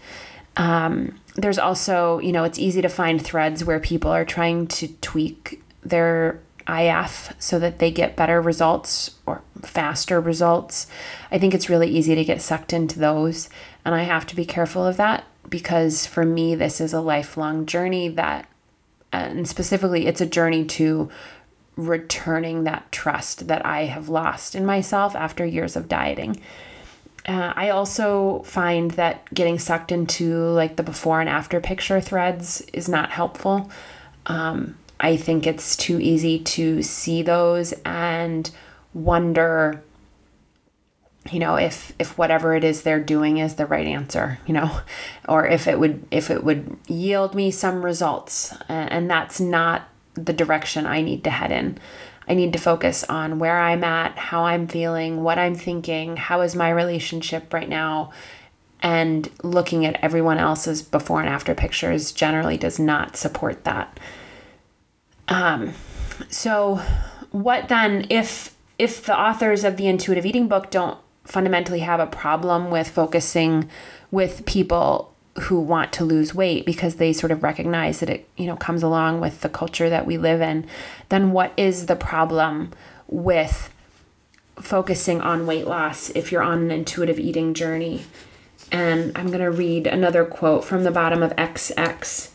Um, 0.56 1.20
there's 1.36 1.58
also, 1.58 2.20
you 2.20 2.32
know, 2.32 2.44
it's 2.44 2.60
easy 2.60 2.82
to 2.82 2.90
find 2.90 3.20
threads 3.20 3.66
where 3.66 3.80
people 3.80 4.12
are 4.12 4.26
trying 4.26 4.68
to 4.68 4.88
tweak 5.02 5.63
their 5.86 6.40
IF 6.68 7.34
so 7.40 7.60
that 7.60 7.80
they 7.80 7.92
get 7.92 8.16
better 8.16 8.42
results 8.42 9.12
or 9.26 9.42
faster 9.62 10.20
results. 10.20 10.88
I 11.32 11.38
think 11.38 11.54
it's 11.54 11.70
really 11.70 11.90
easy 11.90 12.16
to 12.16 12.24
get 12.24 12.42
sucked 12.42 12.74
into 12.74 13.00
those. 13.00 13.50
And 13.86 13.94
I 13.94 14.04
have 14.04 14.26
to 14.28 14.36
be 14.36 14.46
careful 14.46 14.86
of 14.86 14.98
that 14.98 15.26
because 15.50 16.06
for 16.06 16.26
me, 16.26 16.56
this 16.56 16.80
is 16.80 16.94
a 16.94 17.02
lifelong 17.02 17.66
journey 17.66 18.08
that, 18.10 18.48
and 19.12 19.48
specifically, 19.48 20.08
it's 20.08 20.22
a 20.22 20.26
journey 20.26 20.66
to 20.66 21.10
returning 21.76 22.64
that 22.64 22.92
trust 22.92 23.48
that 23.48 23.66
I 23.66 23.86
have 23.86 24.10
lost 24.10 24.56
in 24.56 24.66
myself 24.66 25.16
after 25.16 25.46
years 25.46 25.76
of 25.76 25.90
dieting. 25.90 26.40
Uh, 27.28 27.54
I 27.56 27.70
also 27.70 28.44
find 28.44 28.92
that 28.92 29.34
getting 29.34 29.58
sucked 29.58 29.92
into 29.92 30.36
like 30.50 30.76
the 30.76 30.84
before 30.84 31.20
and 31.22 31.30
after 31.30 31.60
picture 31.62 32.02
threads 32.02 32.62
is 32.74 32.90
not 32.90 33.12
helpful. 33.12 33.72
Um, 34.26 34.76
I 35.04 35.18
think 35.18 35.46
it's 35.46 35.76
too 35.76 36.00
easy 36.00 36.40
to 36.40 36.82
see 36.82 37.22
those 37.22 37.74
and 37.86 38.50
wonder 38.94 39.84
you 41.30 41.40
know 41.40 41.56
if 41.56 41.94
if 42.00 42.18
whatever 42.18 42.56
it 42.56 42.64
is 42.64 42.82
they're 42.82 43.00
doing 43.00 43.38
is 43.38 43.56
the 43.56 43.66
right 43.66 43.88
answer 43.88 44.40
you 44.46 44.54
know 44.54 44.80
or 45.30 45.46
if 45.46 45.68
it 45.68 45.78
would 45.78 46.06
if 46.10 46.32
it 46.32 46.44
would 46.44 46.78
yield 46.88 47.36
me 47.36 47.52
some 47.52 47.84
results. 47.84 48.56
And 48.70 49.10
that's 49.10 49.40
not 49.40 49.90
the 50.16 50.34
direction 50.34 50.86
i 50.86 51.02
need 51.02 51.24
to 51.26 51.30
head 51.30 51.52
in. 51.52 51.78
I 52.26 52.34
need 52.36 52.54
to 52.54 52.60
focus 52.60 53.04
on 53.04 53.40
where 53.40 53.60
i'm 53.60 53.84
at 53.84 54.18
how 54.18 54.46
i'm 54.46 54.68
feeling 54.68 55.22
what 55.22 55.38
i'm 55.38 55.56
thinking 55.56 56.16
how 56.16 56.40
is 56.42 56.56
my 56.56 56.70
relationship 56.70 57.54
right 57.54 57.70
now? 57.70 58.14
And 58.82 59.30
looking 59.44 59.86
at 59.86 60.00
everyone 60.02 60.38
else's 60.38 60.82
before 60.82 61.20
and 61.20 61.30
after 61.30 61.54
pictures 61.56 62.14
generally 62.14 62.58
does 62.58 62.80
not 62.80 63.18
support 63.18 63.66
that 63.66 64.00
um 65.28 65.74
so 66.30 66.82
what 67.32 67.68
then 67.70 68.06
if 68.10 68.56
if 68.78 69.06
the 69.06 69.18
authors 69.18 69.64
of 69.64 69.78
the 69.78 69.88
intuitive 69.88 70.26
eating 70.26 70.48
book 70.48 70.70
don't 70.72 70.98
fundamentally 71.26 71.80
have 71.80 72.00
a 72.00 72.08
problem 72.08 72.70
with 72.70 72.90
focusing 72.90 73.70
with 74.12 74.46
people 74.46 75.14
who 75.42 75.60
want 75.60 75.92
to 75.94 76.06
lose 76.06 76.36
weight 76.36 76.66
because 76.66 76.96
they 76.96 77.12
sort 77.12 77.32
of 77.32 77.42
recognize 77.42 78.00
that 78.00 78.10
it 78.10 78.28
you 78.38 78.46
know 78.46 78.56
comes 78.56 78.84
along 78.84 79.20
with 79.20 79.42
the 79.42 79.50
culture 79.50 79.90
that 79.90 80.06
we 80.06 80.18
live 80.18 80.42
in 80.42 80.66
then 81.10 81.32
what 81.32 81.52
is 81.58 81.88
the 81.88 81.96
problem 81.96 82.72
with 83.08 83.74
focusing 84.58 85.22
on 85.22 85.48
weight 85.48 85.66
loss 85.66 86.10
if 86.12 86.32
you're 86.32 86.44
on 86.44 86.64
an 86.64 86.72
intuitive 86.72 87.20
eating 87.20 87.54
journey? 87.54 88.04
And 88.72 89.16
i'm 89.18 89.28
going 89.28 89.40
to 89.40 89.52
read 89.52 89.88
another 89.88 90.26
quote 90.26 90.64
from 90.64 90.84
the 90.84 90.92
bottom 90.92 91.24
of 91.24 91.32
xx 91.36 92.30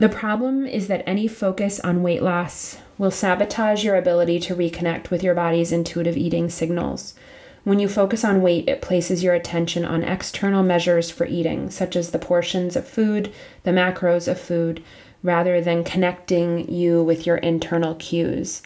the 0.00 0.08
problem 0.08 0.66
is 0.66 0.88
that 0.88 1.04
any 1.06 1.28
focus 1.28 1.78
on 1.80 2.02
weight 2.02 2.22
loss 2.22 2.78
will 2.98 3.12
sabotage 3.12 3.84
your 3.84 3.94
ability 3.94 4.40
to 4.40 4.56
reconnect 4.56 5.10
with 5.10 5.22
your 5.22 5.34
body's 5.34 5.70
intuitive 5.70 6.16
eating 6.16 6.50
signals 6.50 7.14
when 7.62 7.78
you 7.78 7.88
focus 7.88 8.24
on 8.24 8.40
weight, 8.40 8.68
it 8.68 8.80
places 8.80 9.22
your 9.22 9.34
attention 9.34 9.84
on 9.84 10.02
external 10.02 10.62
measures 10.62 11.10
for 11.10 11.26
eating, 11.26 11.70
such 11.70 11.94
as 11.94 12.10
the 12.10 12.18
portions 12.18 12.74
of 12.74 12.88
food, 12.88 13.32
the 13.64 13.70
macros 13.70 14.28
of 14.28 14.40
food, 14.40 14.82
rather 15.22 15.60
than 15.60 15.84
connecting 15.84 16.72
you 16.72 17.02
with 17.02 17.26
your 17.26 17.36
internal 17.36 17.94
cues. 17.96 18.62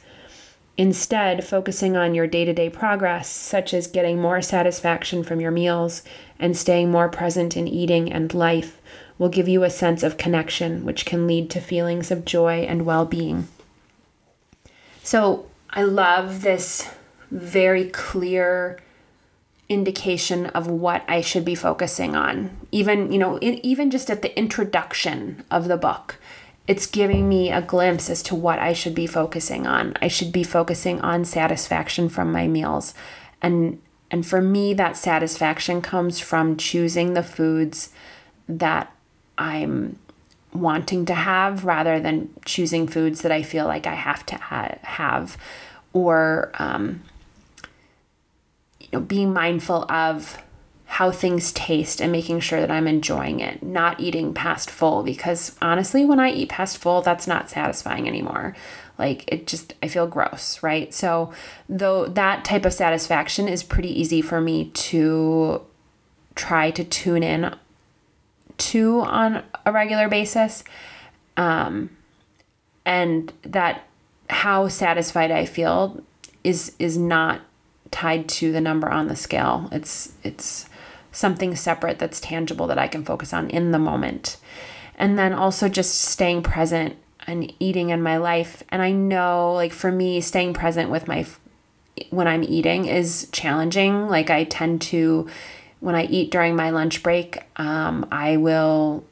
Instead, 0.77 1.45
focusing 1.45 1.97
on 1.97 2.15
your 2.15 2.27
day 2.27 2.45
to 2.45 2.53
day 2.53 2.71
progress, 2.71 3.29
such 3.29 3.75
as 3.75 3.87
getting 3.89 4.21
more 4.21 4.41
satisfaction 4.41 5.25
from 5.25 5.41
your 5.41 5.51
meals 5.51 6.03
and 6.39 6.57
staying 6.57 6.91
more 6.91 7.09
present 7.09 7.57
in 7.57 7.67
eating 7.67 8.13
and 8.13 8.33
life, 8.33 8.81
will 9.19 9.29
give 9.29 9.49
you 9.49 9.63
a 9.63 9.71
sense 9.71 10.03
of 10.03 10.17
connection, 10.17 10.85
which 10.85 11.05
can 11.05 11.27
lead 11.27 11.51
to 11.51 11.61
feelings 11.61 12.11
of 12.11 12.25
joy 12.25 12.61
and 12.61 12.85
well 12.85 13.05
being. 13.05 13.49
So, 15.03 15.47
I 15.71 15.83
love 15.83 16.43
this 16.43 16.89
very 17.31 17.89
clear 17.91 18.79
indication 19.69 20.47
of 20.47 20.67
what 20.67 21.05
I 21.09 21.21
should 21.21 21.45
be 21.45 21.55
focusing 21.55 22.15
on. 22.15 22.57
Even, 22.71 23.11
you 23.13 23.19
know, 23.19 23.39
even 23.41 23.91
just 23.91 24.11
at 24.11 24.23
the 24.23 24.37
introduction 24.39 25.45
of 25.51 25.69
the 25.69 25.77
book, 25.77 26.17
it's 26.67 26.87
giving 26.87 27.29
me 27.29 27.51
a 27.51 27.61
glimpse 27.61 28.09
as 28.09 28.23
to 28.25 28.35
what 28.35 28.59
I 28.59 28.73
should 28.73 28.95
be 28.95 29.07
focusing 29.07 29.67
on. 29.67 29.95
I 30.01 30.09
should 30.09 30.33
be 30.33 30.45
focusing 30.45 31.01
on 31.01 31.25
satisfaction 31.25 32.09
from 32.09 32.33
my 32.33 32.47
meals. 32.47 32.95
And 33.43 33.81
and 34.11 34.25
for 34.25 34.41
me 34.41 34.75
that 34.75 34.97
satisfaction 34.97 35.83
comes 35.83 36.21
from 36.21 36.57
choosing 36.57 37.15
the 37.15 37.23
foods 37.23 37.91
that 38.49 38.94
I'm 39.39 39.99
wanting 40.53 41.05
to 41.07 41.15
have 41.15 41.65
rather 41.65 41.99
than 41.99 42.31
choosing 42.45 42.87
foods 42.87 43.23
that 43.23 43.33
I 43.33 43.43
feel 43.43 43.67
like 43.67 43.87
I 43.87 43.95
have 43.95 44.25
to 44.27 44.37
ha- 44.37 44.79
have 44.83 45.37
or 45.93 46.53
um, 46.59 47.03
know, 48.95 49.01
being 49.01 49.33
mindful 49.33 49.91
of 49.91 50.39
how 50.87 51.11
things 51.11 51.53
taste 51.53 52.01
and 52.01 52.13
making 52.13 52.41
sure 52.41 52.61
that 52.61 52.71
I'm 52.71 52.87
enjoying 52.87 53.41
it, 53.41 53.63
not 53.63 53.99
eating 54.01 54.33
past 54.33 54.71
full 54.71 55.03
because 55.03 55.57
honestly, 55.61 56.05
when 56.05 56.21
I 56.21 56.31
eat 56.31 56.51
past 56.51 56.79
full, 56.79 57.03
that's 57.03 57.27
not 57.27 57.51
satisfying 57.51 58.07
anymore. 58.07 58.55
Like 58.97 59.25
it 59.27 59.47
just 59.47 59.75
I 59.83 59.89
feel 59.89 60.07
gross, 60.07 60.63
right? 60.63 60.95
So 60.95 61.33
though 61.69 62.07
that 62.07 62.45
type 62.45 62.65
of 62.65 62.73
satisfaction 62.73 63.49
is 63.49 63.63
pretty 63.63 64.01
easy 64.01 64.23
for 64.23 64.41
me 64.41 64.71
to 64.71 65.63
try 66.37 66.71
to 66.71 66.85
tune 66.85 67.23
in 67.23 67.55
to 68.59 69.01
on 69.01 69.43
a 69.67 69.73
regular 69.73 70.09
basis. 70.09 70.65
Um 71.37 71.91
and 72.85 73.33
that 73.43 73.87
how 74.31 74.69
satisfied 74.69 75.31
I 75.31 75.45
feel 75.47 76.03
is 76.43 76.73
is 76.79 76.99
not 76.99 77.41
tied 77.91 78.29
to 78.29 78.53
the 78.53 78.61
number 78.61 78.89
on 78.91 79.09
the 79.09 79.17
scale. 79.17 79.69
It's 79.73 80.13
it's 80.23 80.69
something 81.13 81.55
separate 81.55 81.99
that's 81.99 82.21
tangible 82.21 82.67
that 82.67 82.79
I 82.79 82.89
can 82.89 83.05
focus 83.05 83.33
on 83.33 83.49
in 83.51 83.71
the 83.71 83.79
moment. 83.79 84.37
And 84.97 85.19
then 85.19 85.33
also 85.33 85.69
just 85.69 86.01
staying 86.01 86.43
present 86.43 86.97
and 87.27 87.53
eating 87.59 87.91
in 87.91 88.03
my 88.03 88.17
life. 88.17 88.63
And 88.69 88.83
I 88.83 88.91
know 88.91 89.53
like 89.55 89.73
for 89.73 89.91
me 89.91 90.21
staying 90.21 90.55
present 90.55 90.91
with 90.91 91.09
my 91.09 91.27
when 92.11 92.27
I'm 92.27 92.43
eating 92.43 92.87
is 92.87 93.29
challenging. 93.33 94.09
Like 94.09 94.31
I 94.31 94.45
tend 94.45 94.83
to 94.83 95.29
when 95.85 95.95
I 95.95 96.05
eat 96.05 96.31
during 96.31 96.57
my 96.57 96.71
lunch 96.71 97.03
break, 97.03 97.43
um, 97.57 98.07
I 98.11 98.39
will 98.39 99.05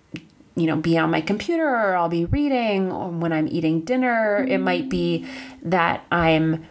you 0.54 0.66
know 0.66 0.76
be 0.76 0.98
on 0.98 1.10
my 1.10 1.20
computer 1.20 1.68
or 1.68 1.96
I'll 1.96 2.08
be 2.08 2.24
reading 2.24 2.90
or 2.90 3.08
when 3.10 3.32
I'm 3.32 3.48
eating 3.48 3.82
dinner, 3.82 4.44
it 4.48 4.58
might 4.58 4.88
be 4.88 5.26
that 5.62 6.04
I'm 6.10 6.66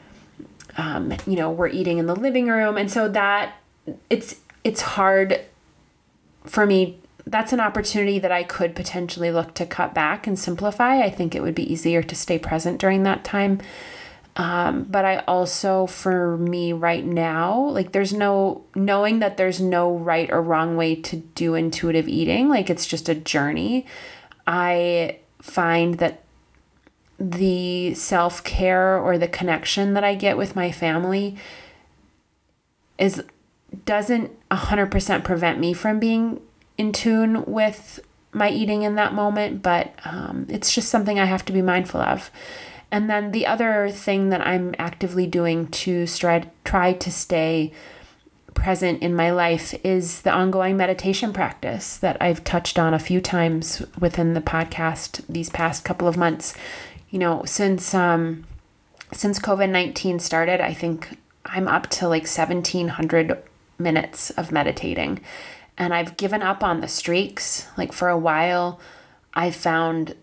um, 0.78 1.14
you 1.28 1.36
know, 1.36 1.50
we're 1.52 1.68
eating 1.68 1.98
in 1.98 2.06
the 2.06 2.16
living 2.16 2.48
room. 2.48 2.78
And 2.78 2.92
so 2.92 3.08
that 3.10 3.56
it's 4.10 4.38
it's 4.64 4.82
hard 4.82 5.42
for 6.46 6.66
me. 6.66 7.00
That's 7.26 7.54
an 7.54 7.60
opportunity 7.60 8.20
that 8.20 8.32
I 8.32 8.44
could 8.44 8.76
potentially 8.76 9.32
look 9.32 9.54
to 9.56 9.66
cut 9.66 9.94
back 9.94 10.26
and 10.26 10.38
simplify. 10.38 11.02
I 11.02 11.10
think 11.10 11.36
it 11.36 11.42
would 11.42 11.56
be 11.56 11.72
easier 11.72 12.02
to 12.02 12.16
stay 12.16 12.40
present 12.40 12.80
during 12.80 13.04
that 13.04 13.24
time. 13.24 13.62
Um, 14.38 14.84
but 14.84 15.04
I 15.04 15.18
also, 15.28 15.86
for 15.86 16.38
me 16.38 16.72
right 16.72 17.06
now, 17.06 17.68
like 17.70 17.92
there's 17.92 18.14
no 18.14 18.64
knowing 18.76 19.20
that 19.20 19.36
there's 19.38 19.60
no 19.60 19.94
right 19.98 20.32
or 20.32 20.42
wrong 20.42 20.78
way 20.78 20.96
to 20.96 21.18
do 21.18 21.54
intuitive 21.56 22.08
eating, 22.08 22.48
like 22.48 22.70
it's 22.70 22.88
just 22.88 23.10
a 23.10 23.16
journey. 23.16 23.86
I 24.48 25.20
find 25.42 25.96
that 25.96 26.24
the 27.20 27.94
self 27.94 28.44
care 28.44 28.98
or 28.98 29.18
the 29.18 29.28
connection 29.28 29.94
that 29.94 30.04
I 30.04 30.16
get 30.16 30.38
with 30.38 30.56
my 30.56 30.72
family 30.72 31.38
is 32.98 33.24
doesn't 33.86 34.32
100% 34.50 35.24
prevent 35.24 35.60
me 35.60 35.74
from 35.74 36.00
being 36.00 36.42
in 36.78 36.92
tune 36.92 37.46
with 37.46 38.00
my 38.34 38.50
eating 38.50 38.84
in 38.84 38.96
that 38.96 39.14
moment, 39.14 39.62
but 39.62 39.94
um, 40.06 40.46
it's 40.50 40.74
just 40.74 40.90
something 40.90 41.20
I 41.20 41.26
have 41.26 41.46
to 41.46 41.54
be 41.54 41.62
mindful 41.62 42.02
of. 42.02 42.32
And 42.92 43.10
then 43.10 43.32
the 43.32 43.48
other 43.48 43.90
thing 43.90 44.30
that 44.30 44.46
I'm 44.46 44.76
actively 44.78 45.26
doing 45.26 45.68
to 45.68 46.06
try, 46.08 46.50
try 46.66 46.94
to 46.94 47.12
stay 47.12 47.72
present 48.54 49.02
in 49.02 49.16
my 49.16 49.32
life 49.32 49.74
is 49.84 50.22
the 50.24 50.32
ongoing 50.32 50.76
meditation 50.76 51.32
practice 51.32 51.98
that 51.98 52.18
I've 52.22 52.44
touched 52.44 52.78
on 52.78 52.94
a 52.94 53.00
few 53.00 53.22
times 53.22 53.82
within 53.98 54.34
the 54.34 54.42
podcast 54.42 55.26
these 55.30 55.50
past 55.50 55.86
couple 55.86 56.08
of 56.08 56.18
months 56.18 56.54
you 57.12 57.20
know, 57.20 57.44
since 57.46 57.94
um 57.94 58.46
since 59.14 59.40
COVID-19 59.40 60.22
started, 60.22 60.62
I 60.62 60.74
think 60.74 61.18
I'm 61.46 61.68
up 61.68 61.88
to 61.88 62.08
like 62.08 62.24
1700 62.24 63.44
minutes 63.78 64.30
of 64.32 64.54
meditating. 64.54 65.20
And 65.78 65.94
I've 65.94 66.16
given 66.16 66.42
up 66.42 66.64
on 66.64 66.80
the 66.80 66.88
streaks. 66.88 67.68
Like 67.78 67.92
for 67.92 68.08
a 68.08 68.18
while, 68.18 68.80
I 69.34 69.52
found 69.52 70.16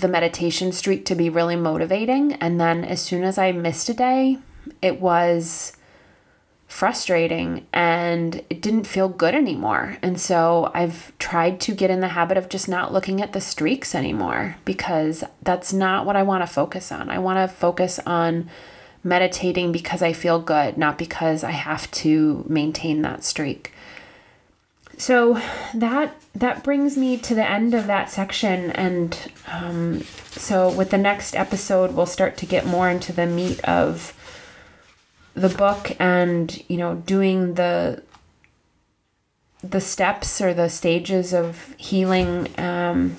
the 0.00 0.08
meditation 0.08 0.72
streak 0.72 1.04
to 1.06 1.14
be 1.14 1.30
really 1.30 1.56
motivating. 1.56 2.34
And 2.34 2.60
then 2.60 2.84
as 2.84 3.00
soon 3.00 3.24
as 3.24 3.38
I 3.38 3.52
missed 3.52 3.88
a 3.88 3.94
day, 3.94 4.38
it 4.82 5.00
was 5.00 5.72
frustrating 6.68 7.66
and 7.72 8.44
it 8.50 8.60
didn't 8.60 8.86
feel 8.86 9.08
good 9.08 9.34
anymore. 9.34 9.96
And 10.02 10.20
so 10.20 10.70
I've 10.74 11.16
tried 11.18 11.60
to 11.60 11.74
get 11.74 11.90
in 11.90 12.00
the 12.00 12.08
habit 12.08 12.36
of 12.36 12.50
just 12.50 12.68
not 12.68 12.92
looking 12.92 13.22
at 13.22 13.32
the 13.32 13.40
streaks 13.40 13.94
anymore 13.94 14.56
because 14.66 15.24
that's 15.42 15.72
not 15.72 16.04
what 16.04 16.16
I 16.16 16.22
want 16.22 16.42
to 16.42 16.52
focus 16.52 16.92
on. 16.92 17.08
I 17.08 17.18
want 17.18 17.38
to 17.38 17.54
focus 17.54 17.98
on 18.06 18.50
meditating 19.02 19.72
because 19.72 20.02
I 20.02 20.12
feel 20.12 20.40
good, 20.40 20.76
not 20.76 20.98
because 20.98 21.42
I 21.42 21.52
have 21.52 21.90
to 21.92 22.44
maintain 22.48 23.00
that 23.02 23.24
streak. 23.24 23.72
So 24.98 25.40
that 25.74 26.20
that 26.34 26.64
brings 26.64 26.96
me 26.96 27.16
to 27.18 27.34
the 27.34 27.48
end 27.48 27.72
of 27.72 27.86
that 27.86 28.10
section, 28.10 28.72
and 28.72 29.32
um, 29.46 30.02
so 30.32 30.70
with 30.70 30.90
the 30.90 30.98
next 30.98 31.36
episode, 31.36 31.94
we'll 31.94 32.06
start 32.06 32.36
to 32.38 32.46
get 32.46 32.66
more 32.66 32.90
into 32.90 33.12
the 33.12 33.26
meat 33.26 33.60
of 33.60 34.12
the 35.34 35.48
book 35.48 35.94
and 36.00 36.62
you 36.68 36.76
know 36.76 36.96
doing 36.96 37.54
the 37.54 38.02
the 39.62 39.80
steps 39.80 40.40
or 40.40 40.52
the 40.52 40.68
stages 40.68 41.32
of 41.32 41.74
healing. 41.78 42.48
Um, 42.58 43.16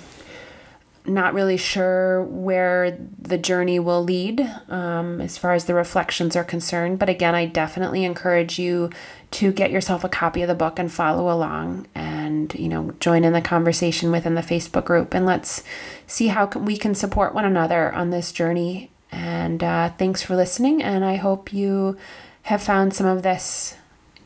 not 1.05 1.33
really 1.33 1.57
sure 1.57 2.23
where 2.23 2.97
the 3.19 3.37
journey 3.37 3.79
will 3.79 4.03
lead 4.03 4.41
um, 4.67 5.21
as 5.21 5.37
far 5.37 5.53
as 5.53 5.65
the 5.65 5.73
reflections 5.73 6.35
are 6.35 6.43
concerned. 6.43 6.99
But 6.99 7.09
again, 7.09 7.35
I 7.35 7.45
definitely 7.45 8.03
encourage 8.03 8.59
you 8.59 8.89
to 9.31 9.51
get 9.51 9.71
yourself 9.71 10.03
a 10.03 10.09
copy 10.09 10.41
of 10.41 10.47
the 10.47 10.55
book 10.55 10.79
and 10.79 10.91
follow 10.91 11.33
along 11.33 11.87
and, 11.95 12.53
you 12.55 12.67
know, 12.67 12.91
join 12.99 13.23
in 13.23 13.33
the 13.33 13.41
conversation 13.41 14.11
within 14.11 14.35
the 14.35 14.41
Facebook 14.41 14.85
group. 14.85 15.13
And 15.13 15.25
let's 15.25 15.63
see 16.07 16.27
how 16.27 16.47
we 16.47 16.77
can 16.77 16.95
support 16.95 17.33
one 17.33 17.45
another 17.45 17.91
on 17.93 18.09
this 18.09 18.31
journey. 18.31 18.91
And 19.11 19.63
uh, 19.63 19.89
thanks 19.97 20.21
for 20.21 20.35
listening. 20.35 20.83
And 20.83 21.05
I 21.05 21.15
hope 21.15 21.53
you 21.53 21.97
have 22.43 22.61
found 22.61 22.93
some 22.93 23.07
of 23.07 23.23
this, 23.23 23.75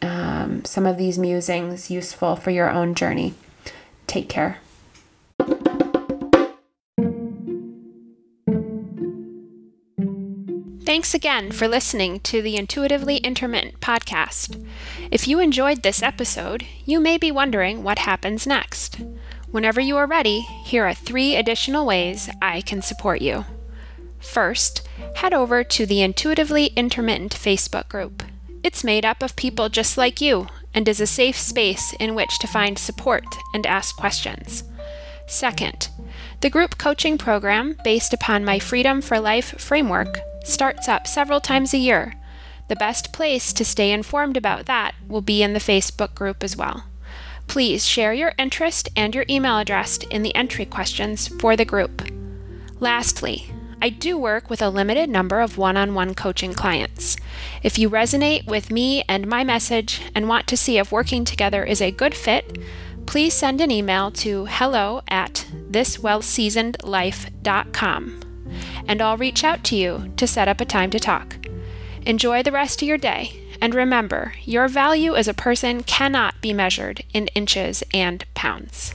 um, 0.02 0.64
some 0.66 0.86
of 0.86 0.98
these 0.98 1.18
musings 1.18 1.92
useful 1.92 2.36
for 2.36 2.52
your 2.52 2.70
own 2.70 2.96
journey. 2.96 3.34
Take 4.08 4.30
care. 4.30 4.60
Thanks 10.94 11.16
again 11.16 11.52
for 11.52 11.68
listening 11.68 12.20
to 12.20 12.44
the 12.44 12.56
Intuitively 12.56 13.18
Intermittent 13.18 13.80
podcast. 13.80 14.64
If 15.10 15.28
you 15.28 15.40
enjoyed 15.40 15.82
this 15.82 16.04
episode, 16.04 16.68
you 16.86 17.00
may 17.00 17.18
be 17.18 17.32
wondering 17.32 17.82
what 17.82 17.98
happens 17.98 18.46
next. 18.46 19.02
Whenever 19.50 19.82
you 19.82 19.98
are 19.98 20.06
ready, 20.06 20.42
here 20.42 20.86
are 20.86 20.94
three 20.94 21.36
additional 21.36 21.88
ways 21.88 22.30
I 22.44 22.62
can 22.62 22.84
support 22.84 23.24
you. 23.24 23.46
First, 24.20 24.88
head 25.16 25.34
over 25.34 25.64
to 25.64 25.88
the 25.88 26.04
Intuitively 26.04 26.68
Intermittent 26.76 27.34
Facebook 27.34 27.90
group. 27.90 28.22
It's 28.62 28.84
made 28.84 29.04
up 29.04 29.24
of 29.24 29.36
people 29.36 29.70
just 29.70 29.98
like 29.98 30.22
you 30.22 30.46
and 30.76 30.88
is 30.88 31.02
a 31.02 31.08
safe 31.08 31.40
space 31.40 31.96
in 32.00 32.14
which 32.14 32.38
to 32.38 32.46
find 32.46 32.78
support 32.78 33.26
and 33.56 33.66
ask 33.66 33.98
questions. 33.98 34.64
Second, 35.26 35.90
the 36.42 36.52
group 36.52 36.78
coaching 36.78 37.18
program, 37.18 37.78
based 37.84 38.14
upon 38.14 38.46
my 38.46 38.60
Freedom 38.60 39.02
for 39.02 39.20
Life 39.20 39.60
framework, 39.60 40.20
starts 40.44 40.88
up 40.88 41.08
several 41.08 41.42
times 41.42 41.74
a 41.74 41.78
year. 41.78 42.14
The 42.68 42.76
best 42.76 43.12
place 43.12 43.52
to 43.54 43.66
stay 43.66 43.92
informed 43.92 44.38
about 44.38 44.68
that 44.68 44.94
will 45.08 45.22
be 45.22 45.44
in 45.44 45.54
the 45.54 45.60
Facebook 45.60 46.16
group 46.16 46.44
as 46.44 46.56
well. 46.56 46.86
Please 47.48 47.86
share 47.86 48.14
your 48.14 48.34
interest 48.38 48.88
and 48.96 49.14
your 49.14 49.26
email 49.30 49.58
address 49.58 49.98
in 50.10 50.24
the 50.24 50.34
entry 50.36 50.66
questions 50.66 51.28
for 51.28 51.56
the 51.56 51.66
group. 51.66 52.02
Lastly, 52.80 53.52
I 53.82 53.90
do 53.90 54.18
work 54.18 54.50
with 54.50 54.62
a 54.62 54.70
limited 54.70 55.10
number 55.10 55.42
of 55.42 55.58
one 55.58 55.76
on 55.76 55.94
one 55.94 56.16
coaching 56.16 56.54
clients. 56.54 57.18
If 57.62 57.78
you 57.78 57.90
resonate 57.90 58.48
with 58.48 58.72
me 58.72 59.04
and 59.10 59.28
my 59.28 59.44
message 59.44 60.02
and 60.16 60.30
want 60.30 60.48
to 60.48 60.56
see 60.56 60.78
if 60.78 60.90
working 60.92 61.26
together 61.26 61.66
is 61.66 61.82
a 61.82 61.92
good 61.92 62.16
fit, 62.16 62.58
please 63.06 63.34
send 63.34 63.60
an 63.60 63.72
email 63.72 64.10
to 64.12 64.46
hello 64.46 65.02
at 65.10 65.46
thiswellseasonedlife.com 65.70 68.23
and 68.88 69.02
I'll 69.02 69.18
reach 69.18 69.44
out 69.44 69.64
to 69.66 69.76
you 69.76 70.12
to 70.18 70.28
set 70.28 70.48
up 70.48 70.62
a 70.62 70.66
time 70.66 70.90
to 70.92 71.00
talk. 71.00 71.38
Enjoy 72.06 72.44
the 72.44 72.52
rest 72.52 72.82
of 72.82 72.88
your 72.88 72.98
day, 72.98 73.40
and 73.62 73.74
remember, 73.74 74.34
your 74.44 74.68
value 74.68 75.16
as 75.16 75.28
a 75.28 75.34
person 75.34 75.84
cannot 75.84 76.42
be 76.42 76.54
measured 76.54 77.04
in 77.14 77.28
inches 77.28 77.84
and 77.94 78.26
pounds. 78.34 78.94